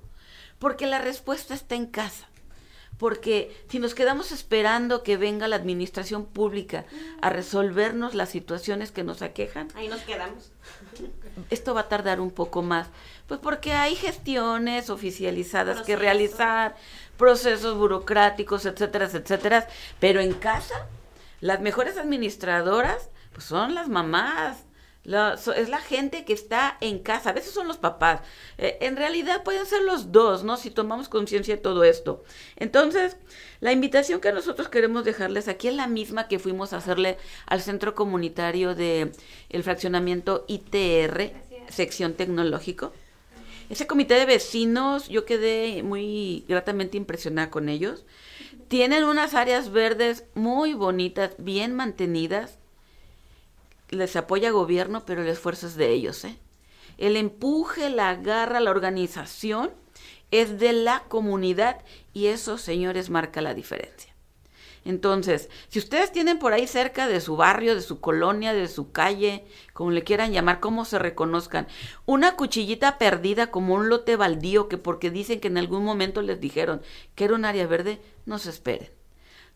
[0.57, 2.27] porque la respuesta está en casa.
[2.97, 6.85] Porque si nos quedamos esperando que venga la administración pública
[7.21, 10.51] a resolvernos las situaciones que nos aquejan, ahí nos quedamos.
[11.49, 12.87] Esto va a tardar un poco más,
[13.27, 16.75] pues porque hay gestiones oficializadas que realizar,
[17.17, 19.67] procesos burocráticos, etcétera, etcétera,
[19.99, 20.87] pero en casa
[21.39, 24.57] las mejores administradoras pues son las mamás,
[25.03, 28.21] es la gente que está en casa, a veces son los papás,
[28.59, 30.57] eh, en realidad pueden ser los dos, ¿no?
[30.57, 32.23] Si tomamos conciencia de todo esto.
[32.55, 33.17] Entonces,
[33.61, 37.61] la invitación que nosotros queremos dejarles aquí es la misma que fuimos a hacerle al
[37.61, 39.11] centro comunitario de
[39.49, 41.31] el fraccionamiento ITR,
[41.69, 42.93] sección tecnológico.
[43.69, 48.05] Ese comité de vecinos, yo quedé muy gratamente impresionada con ellos.
[48.67, 52.60] Tienen unas áreas verdes muy bonitas, bien mantenidas
[53.91, 56.25] les apoya gobierno, pero el esfuerzo es de ellos.
[56.25, 56.37] ¿eh?
[56.97, 59.71] El empuje, la garra, la organización
[60.31, 61.83] es de la comunidad
[62.13, 64.11] y eso, señores, marca la diferencia.
[64.83, 68.91] Entonces, si ustedes tienen por ahí cerca de su barrio, de su colonia, de su
[68.91, 71.67] calle, como le quieran llamar, cómo se reconozcan,
[72.07, 76.39] una cuchillita perdida como un lote baldío que porque dicen que en algún momento les
[76.39, 76.81] dijeron
[77.13, 78.89] que era un área verde, no se esperen.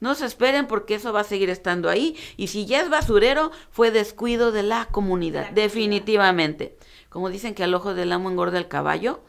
[0.05, 2.15] No se esperen porque eso va a seguir estando ahí.
[2.37, 6.77] Y si ya es basurero, fue descuido de la comunidad, definitivamente.
[7.09, 9.23] Como dicen que al ojo del amo engorda el caballo,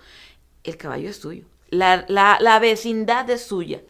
[0.64, 1.46] el caballo es suyo.
[1.70, 3.80] La, la, la vecindad es suya.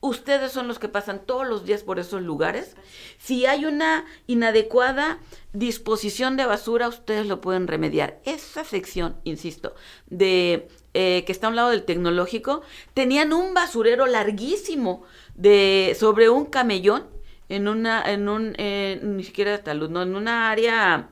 [0.00, 2.76] Ustedes son los que pasan todos los días por esos lugares.
[3.18, 5.18] Si hay una inadecuada
[5.52, 8.20] disposición de basura, ustedes lo pueden remediar.
[8.24, 9.74] Esa sección, insisto,
[10.06, 12.62] de eh, que está a un lado del tecnológico,
[12.94, 15.02] tenían un basurero larguísimo
[15.38, 17.06] de sobre un camellón
[17.48, 21.08] en una en un eh, ni siquiera de talud, no en una área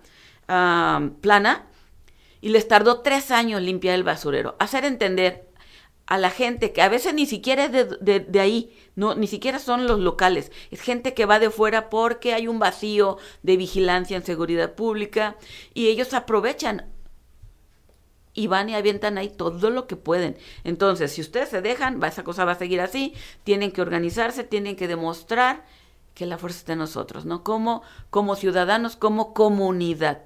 [0.46, 1.66] plana
[2.40, 4.54] y les tardó tres años limpiar el basurero.
[4.60, 5.48] Hacer entender
[6.06, 9.58] a la gente que a veces ni siquiera es de, de, ahí, no, ni siquiera
[9.58, 14.16] son los locales, es gente que va de fuera porque hay un vacío de vigilancia
[14.16, 15.36] en seguridad pública
[15.74, 16.86] y ellos aprovechan
[18.36, 20.36] y van y avientan ahí todo lo que pueden.
[20.62, 24.76] Entonces, si ustedes se dejan, esa cosa va a seguir así, tienen que organizarse, tienen
[24.76, 25.64] que demostrar
[26.14, 27.42] que la fuerza está en nosotros, ¿no?
[27.42, 30.22] Como, como ciudadanos, como comunidad.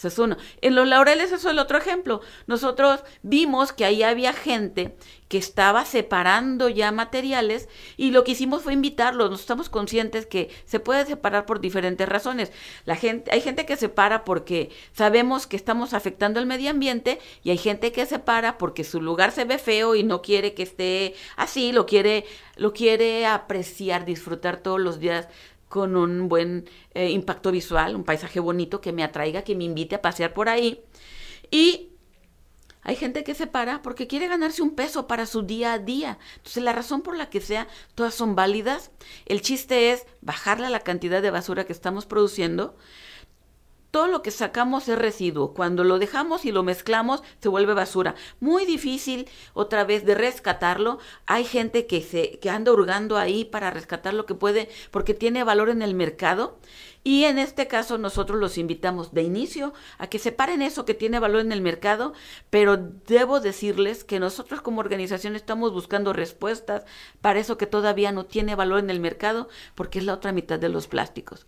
[0.00, 0.38] Eso es uno.
[0.62, 2.22] En los laureles eso es el otro ejemplo.
[2.46, 4.96] Nosotros vimos que ahí había gente
[5.28, 9.30] que estaba separando ya materiales y lo que hicimos fue invitarlos.
[9.30, 12.50] Nos estamos conscientes que se puede separar por diferentes razones.
[12.86, 17.50] La gente, hay gente que separa porque sabemos que estamos afectando el medio ambiente y
[17.50, 21.14] hay gente que separa porque su lugar se ve feo y no quiere que esté
[21.36, 22.24] así, lo quiere,
[22.56, 25.28] lo quiere apreciar, disfrutar todos los días
[25.70, 29.94] con un buen eh, impacto visual, un paisaje bonito que me atraiga, que me invite
[29.94, 30.82] a pasear por ahí.
[31.50, 31.92] Y
[32.82, 36.18] hay gente que se para porque quiere ganarse un peso para su día a día.
[36.36, 38.90] Entonces, la razón por la que sea, todas son válidas.
[39.26, 42.76] El chiste es bajarle la cantidad de basura que estamos produciendo,
[43.90, 45.54] todo lo que sacamos es residuo.
[45.54, 48.14] Cuando lo dejamos y lo mezclamos, se vuelve basura.
[48.38, 50.98] Muy difícil otra vez de rescatarlo.
[51.26, 55.44] Hay gente que se que anda hurgando ahí para rescatar lo que puede porque tiene
[55.44, 56.58] valor en el mercado.
[57.02, 61.18] Y en este caso nosotros los invitamos de inicio a que separen eso que tiene
[61.18, 62.12] valor en el mercado,
[62.50, 66.84] pero debo decirles que nosotros como organización estamos buscando respuestas
[67.22, 70.58] para eso que todavía no tiene valor en el mercado, porque es la otra mitad
[70.58, 71.46] de los plásticos.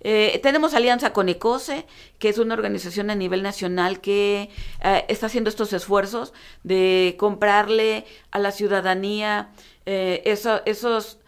[0.00, 1.86] Eh, tenemos alianza con ECOSE,
[2.18, 4.50] que es una organización a nivel nacional que
[4.82, 6.32] eh, está haciendo estos esfuerzos
[6.62, 9.50] de comprarle a la ciudadanía
[9.86, 11.18] eh, esos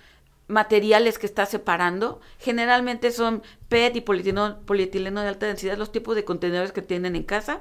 [0.49, 2.21] materiales que está separando.
[2.39, 7.17] Generalmente son PET y polietileno, polietileno de alta densidad, los tipos de contenedores que tienen
[7.17, 7.61] en casa.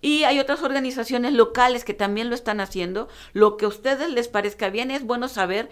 [0.00, 3.08] Y hay otras organizaciones locales que también lo están haciendo.
[3.32, 5.70] Lo que a ustedes les parezca bien es bueno saber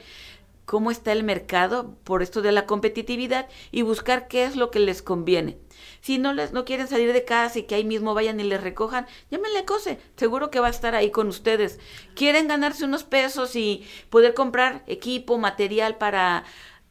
[0.65, 4.81] cómo está el mercado por esto de la competitividad y buscar qué es lo que
[4.81, 5.59] les conviene.
[6.01, 8.63] Si no les no quieren salir de casa y que ahí mismo vayan y les
[8.63, 11.79] recojan, llámenle a Cose, seguro que va a estar ahí con ustedes.
[12.15, 16.45] Quieren ganarse unos pesos y poder comprar equipo, material para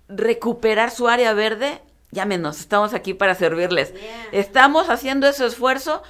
[0.08, 3.94] recuperar su área verde, llámenos, estamos aquí para servirles.
[3.94, 4.30] Yeah.
[4.32, 6.04] Estamos haciendo ese esfuerzo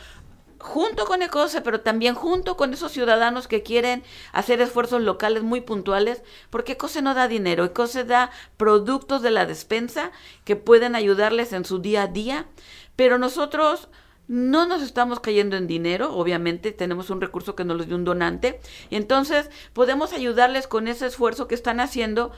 [0.63, 4.01] junto con ECOSE, pero también junto con esos ciudadanos que quieren
[4.31, 9.45] hacer esfuerzos locales muy puntuales, porque ECOSE no da dinero, ECOSE da productos de la
[9.45, 10.11] despensa
[10.45, 12.47] que pueden ayudarles en su día a día,
[12.95, 13.89] pero nosotros
[14.29, 18.05] no nos estamos cayendo en dinero, obviamente tenemos un recurso que nos lo dio un
[18.05, 22.31] donante, y entonces podemos ayudarles con ese esfuerzo que están haciendo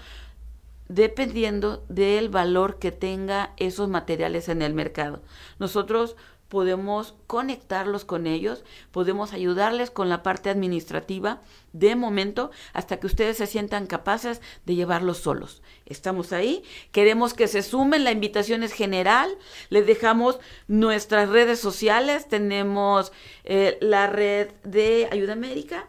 [0.87, 5.21] dependiendo del valor que tenga esos materiales en el mercado.
[5.59, 6.15] Nosotros
[6.49, 11.41] podemos conectarlos con ellos, podemos ayudarles con la parte administrativa
[11.73, 15.61] de momento hasta que ustedes se sientan capaces de llevarlos solos.
[15.85, 19.29] Estamos ahí, queremos que se sumen, la invitación es general,
[19.69, 23.11] les dejamos nuestras redes sociales, tenemos
[23.43, 25.87] eh, la red de Ayuda América,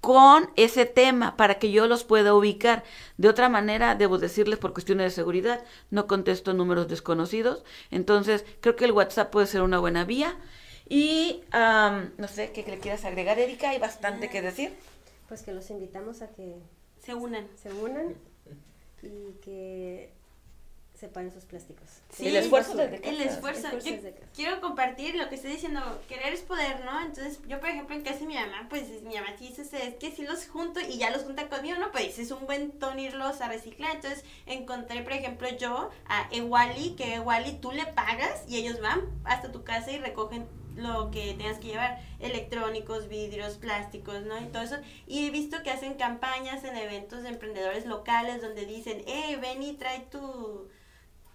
[0.00, 2.84] con ese tema para que yo los pueda ubicar.
[3.16, 7.64] De otra manera, debo decirles por cuestiones de seguridad, no contesto números desconocidos.
[7.90, 10.36] Entonces, creo que el WhatsApp puede ser una buena vía.
[10.88, 14.72] Y am, no sé qué le quieras agregar, Erika, hay bastante que decir.
[15.28, 16.56] Pues que los invitamos a que
[17.00, 17.46] Se unan.
[17.56, 18.14] se unan
[19.02, 20.12] y que
[20.98, 21.88] separen sus plásticos.
[22.10, 23.30] Sí, el esfuerzo desde El casa.
[23.30, 23.66] esfuerzo.
[23.66, 24.26] esfuerzo Yo desde casa.
[24.34, 25.80] quiero compartir lo que estoy diciendo.
[26.08, 27.00] Querer es poder, ¿no?
[27.00, 29.94] Entonces, yo, por ejemplo, en casa de mi mamá, pues mi mamá sí dice, es
[29.94, 31.92] que si los junto y ya los junta conmigo, ¿no?
[31.92, 33.94] Pues es un buen tono irlos a reciclar.
[33.96, 39.00] Entonces, encontré, por ejemplo, yo a Ewali, que Ewali tú le pagas y ellos van
[39.24, 44.40] hasta tu casa y recogen lo que tengas que llevar, electrónicos, vidrios, plásticos, ¿no?
[44.40, 44.76] Y todo eso.
[45.08, 49.60] Y he visto que hacen campañas en eventos de emprendedores locales donde dicen, eh, ven
[49.62, 50.68] y trae tu,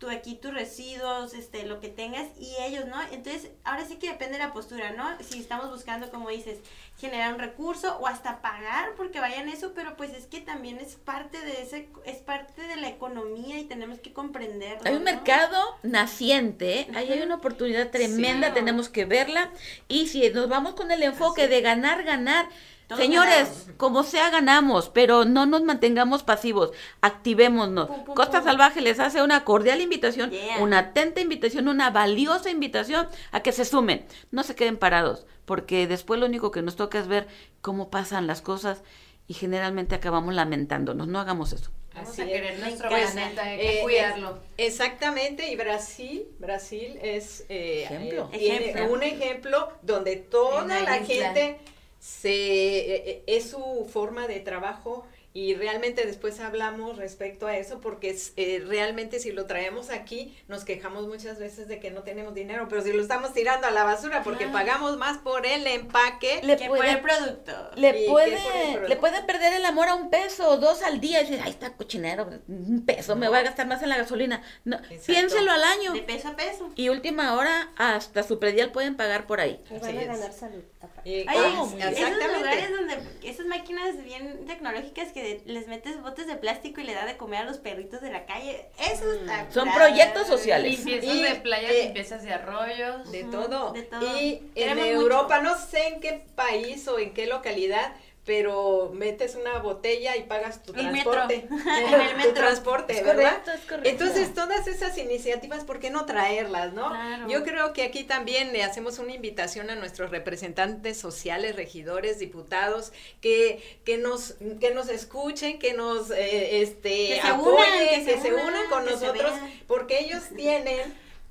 [0.03, 3.01] tu aquí tus residuos, este, lo que tengas y ellos, ¿no?
[3.11, 5.05] Entonces, ahora sí que depende de la postura, ¿no?
[5.23, 6.59] Si estamos buscando, como dices,
[6.99, 10.95] generar un recurso o hasta pagar porque vayan eso, pero pues es que también es
[10.95, 14.81] parte de ese, es parte de la economía y tenemos que comprenderlo.
[14.85, 15.11] Hay un ¿no?
[15.11, 18.53] mercado naciente, ahí hay una oportunidad tremenda, Sí.
[18.55, 19.51] tenemos que verla.
[19.87, 22.47] Y si nos vamos con el enfoque de ganar, ganar,
[22.88, 23.77] Todos señores, ganamos.
[23.77, 26.71] como sea ganamos, pero no nos mantengamos pasivos,
[27.01, 27.88] activémonos.
[27.88, 28.47] Pum, pum, Costa pum.
[28.49, 30.59] Salvaje les hace una cordial invitación, Yeah.
[30.61, 35.88] una atenta invitación, una valiosa invitación a que se sumen, no se queden parados, porque
[35.88, 37.27] después lo único que nos toca es ver
[37.61, 38.84] cómo pasan las cosas
[39.27, 41.71] y generalmente acabamos lamentándonos, no hagamos eso.
[41.93, 42.31] Vamos Así a es.
[42.31, 44.39] querer nuestro Pues, planeta, hay que eh, cuidarlo.
[44.57, 48.29] Exactamente, y Brasil, Brasil es eh, Ejemplo.
[48.34, 48.93] eh, Ejemplo.
[48.93, 51.05] un ejemplo donde toda la isla.
[51.05, 51.59] gente
[52.03, 57.79] se eh, eh, es su forma de trabajo y realmente después hablamos respecto a eso
[57.79, 62.03] porque es, eh, realmente si lo traemos aquí nos quejamos muchas veces de que no
[62.03, 65.65] tenemos dinero, pero si lo estamos tirando a la basura porque pagamos más por el
[65.65, 67.71] empaque Le Que por el producto.
[67.77, 68.87] ¿Y Le puede, por el producto?
[68.89, 71.51] le puede perder el amor a un peso o dos al día y decir, ay,
[71.51, 74.43] está cochinero, un peso, me voy a gastar más en la gasolina.
[74.65, 75.03] No, Exacto.
[75.07, 75.93] piénselo al año.
[75.93, 76.69] De peso a peso.
[76.75, 79.63] Y última hora, hasta su predial pueden pagar por ahí.
[79.71, 80.63] Y van a ganar salud.
[81.05, 82.38] Y- Ay, esos exactamente.
[82.38, 82.97] lugares donde
[83.29, 87.41] esas máquinas bien tecnológicas que les metes botes de plástico y le da de comer
[87.41, 90.77] a los perritos de la calle, eso está Son proyectos sociales.
[90.86, 93.11] Limpiezas Y, de playas, eh, limpiezas de arroyos.
[93.11, 93.71] De todo.
[93.73, 94.19] de todo.
[94.19, 95.55] Y en Europa, mucho.
[95.55, 97.93] no sé en qué país o en qué localidad,
[98.26, 101.45] pero metes una botella y pagas tu El transporte.
[101.49, 101.57] metro.
[101.78, 102.34] En el Tu metro.
[102.34, 103.24] transporte, Es ¿verdad?
[103.43, 103.89] correcto, es correcto.
[103.89, 106.89] Entonces, todas esas iniciativas, ¿por qué no traerlas, no?
[106.89, 107.28] Claro.
[107.28, 112.93] Yo creo que aquí también le hacemos una invitación a nuestros representantes sociales, regidores, diputados,
[113.19, 118.05] que, que nos, que nos escuchen, que nos eh, este Que se apoyen, unan, que,
[118.05, 119.34] que se se unan unan, con nosotros,
[119.67, 120.80] porque ellos tienen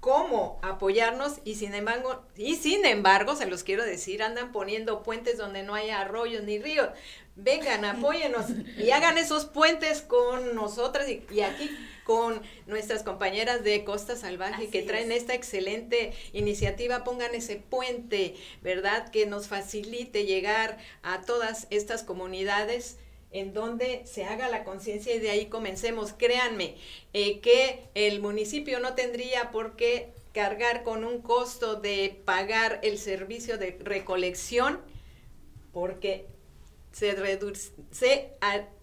[0.03, 5.39] cómo apoyarnos y sin embargo y sin embargo se los quiero decir andan poniendo puentes
[5.39, 6.89] donde no hay arroyos ni ríos.
[7.37, 8.47] Vengan apóyenos
[8.77, 11.71] y hagan esos puentes con nosotras y, y aquí
[12.03, 15.23] con nuestras compañeras de Costa Salvaje Así que traen es.
[15.23, 17.05] esta excelente iniciativa.
[17.05, 22.99] Pongan ese puente verdad que nos facilite llegar a todas estas comunidades
[23.33, 26.13] en donde se haga la conciencia y de ahí comencemos.
[26.13, 26.77] Créanme
[27.13, 32.99] eh, que el municipio no tendría por qué cargar con un costo de pagar el
[32.99, 34.81] servicio de recolección
[35.73, 36.27] porque
[36.93, 38.33] se reduce, se,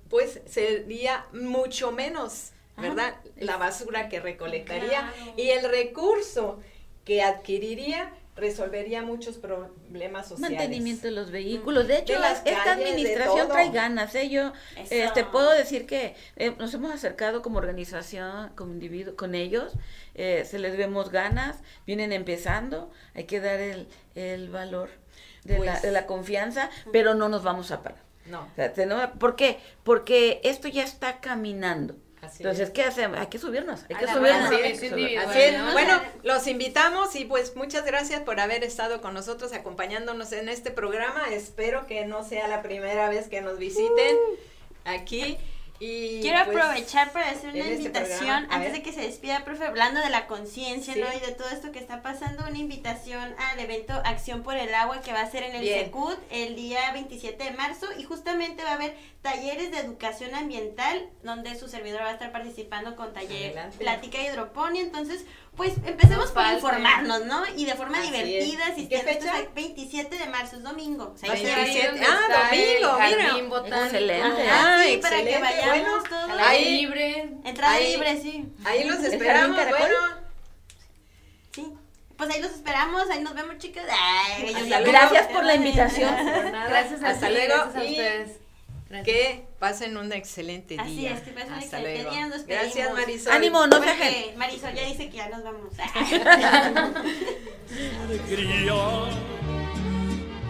[0.10, 3.16] pues sería mucho menos, ¿verdad?
[3.38, 5.34] La basura que recolectaría Claro.
[5.38, 6.60] y el recurso
[7.06, 10.58] que adquiriría resolvería muchos problemas sociales.
[10.58, 11.88] Mantenimiento de los vehículos.
[11.88, 14.16] De hecho, De las esta calles, administración trae ganas.
[14.16, 14.30] ¿eh?
[14.30, 14.94] Yo Eso.
[14.94, 19.74] este, puedo decir que eh, nos hemos acercado como organización, como individuo, con ellos.
[20.16, 22.92] eh, se les vemos ganas, vienen empezando.
[23.16, 24.90] Hay que dar el, el valor
[25.46, 28.04] de, la, Pues- de la confianza, pero no nos vamos a parar.
[28.26, 28.42] No.
[28.42, 29.60] O sea, tenemos- ¿Por qué?
[29.84, 31.96] Porque esto ya está caminando.
[32.22, 32.74] Así Entonces, es.
[32.74, 33.18] ¿qué hacemos?
[33.18, 34.52] Hay que subirnos, hay que subirnos.
[34.52, 34.84] es.
[35.18, 35.58] Así es.
[35.58, 35.72] ¿no?
[35.72, 40.72] Bueno, los invitamos y pues muchas gracias por haber estado con nosotros acompañándonos en este
[40.72, 41.30] programa.
[41.32, 44.18] Espero que no sea la primera vez que nos visiten
[44.86, 45.38] aquí.
[45.80, 49.66] Y Quiero pues, aprovechar para hacer una este invitación, antes de que se despida, profe,
[49.66, 51.00] hablando de la conciencia, Sí.
[51.00, 51.08] ¿no?
[51.14, 55.02] Y de todo esto que está pasando, una invitación al evento Acción por el Agua
[55.02, 55.86] que va a ser en el Bien.
[55.86, 61.10] Secud el día 27 de marzo y justamente va a haber talleres de educación ambiental
[61.24, 63.78] donde su servidor va a estar participando con taller Adelante.
[63.78, 65.26] plática hidroponía, entonces
[65.60, 67.44] pues empecemos No por informarnos, ¿no?
[67.58, 68.78] Y de forma Así divertida, es.
[68.78, 69.12] ¿Y qué asistiendo.
[69.12, 69.40] Esto es fecha?
[69.40, 71.12] el 27 de marzo, es domingo.
[71.14, 71.88] O sea, Va a ahí ser se va a Ahí siete.
[71.90, 73.48] donde Ah, está el domingo, mira.
[73.50, 73.84] botánico.
[73.86, 74.50] Excelente.
[74.50, 75.40] Ah, Ah, sí, para que excelente.
[75.62, 76.42] vayamos Bueno, todos.
[76.48, 77.30] Ahí- libre.
[77.44, 78.46] Entrada Ahí- libre, sí.
[78.66, 79.58] Ahí los esperamos.
[79.70, 79.96] Bueno,
[81.52, 81.74] Sí.
[82.18, 83.86] Pues ahí los esperamos, ahí nos vemos, chicas.
[83.90, 84.54] Ay.
[84.86, 86.16] Gracias por la invitación.
[86.16, 86.68] por nada.
[86.70, 87.54] Gracias a Hasta luego.
[87.54, 88.39] gracias a y ustedes.
[88.90, 89.06] Gracias.
[89.06, 91.14] que pasen un excelente Así día.
[91.14, 92.12] es, que pasen un excelente luego.
[92.12, 92.92] día, nos Gracias.
[92.94, 93.34] Marisol.
[93.34, 94.38] Ánimo, no Porque ajen.
[94.38, 95.74] Marisol ya dice que ya nos vamos.
[98.04, 98.74] alegría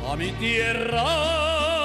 [0.08, 1.79] a mi tierra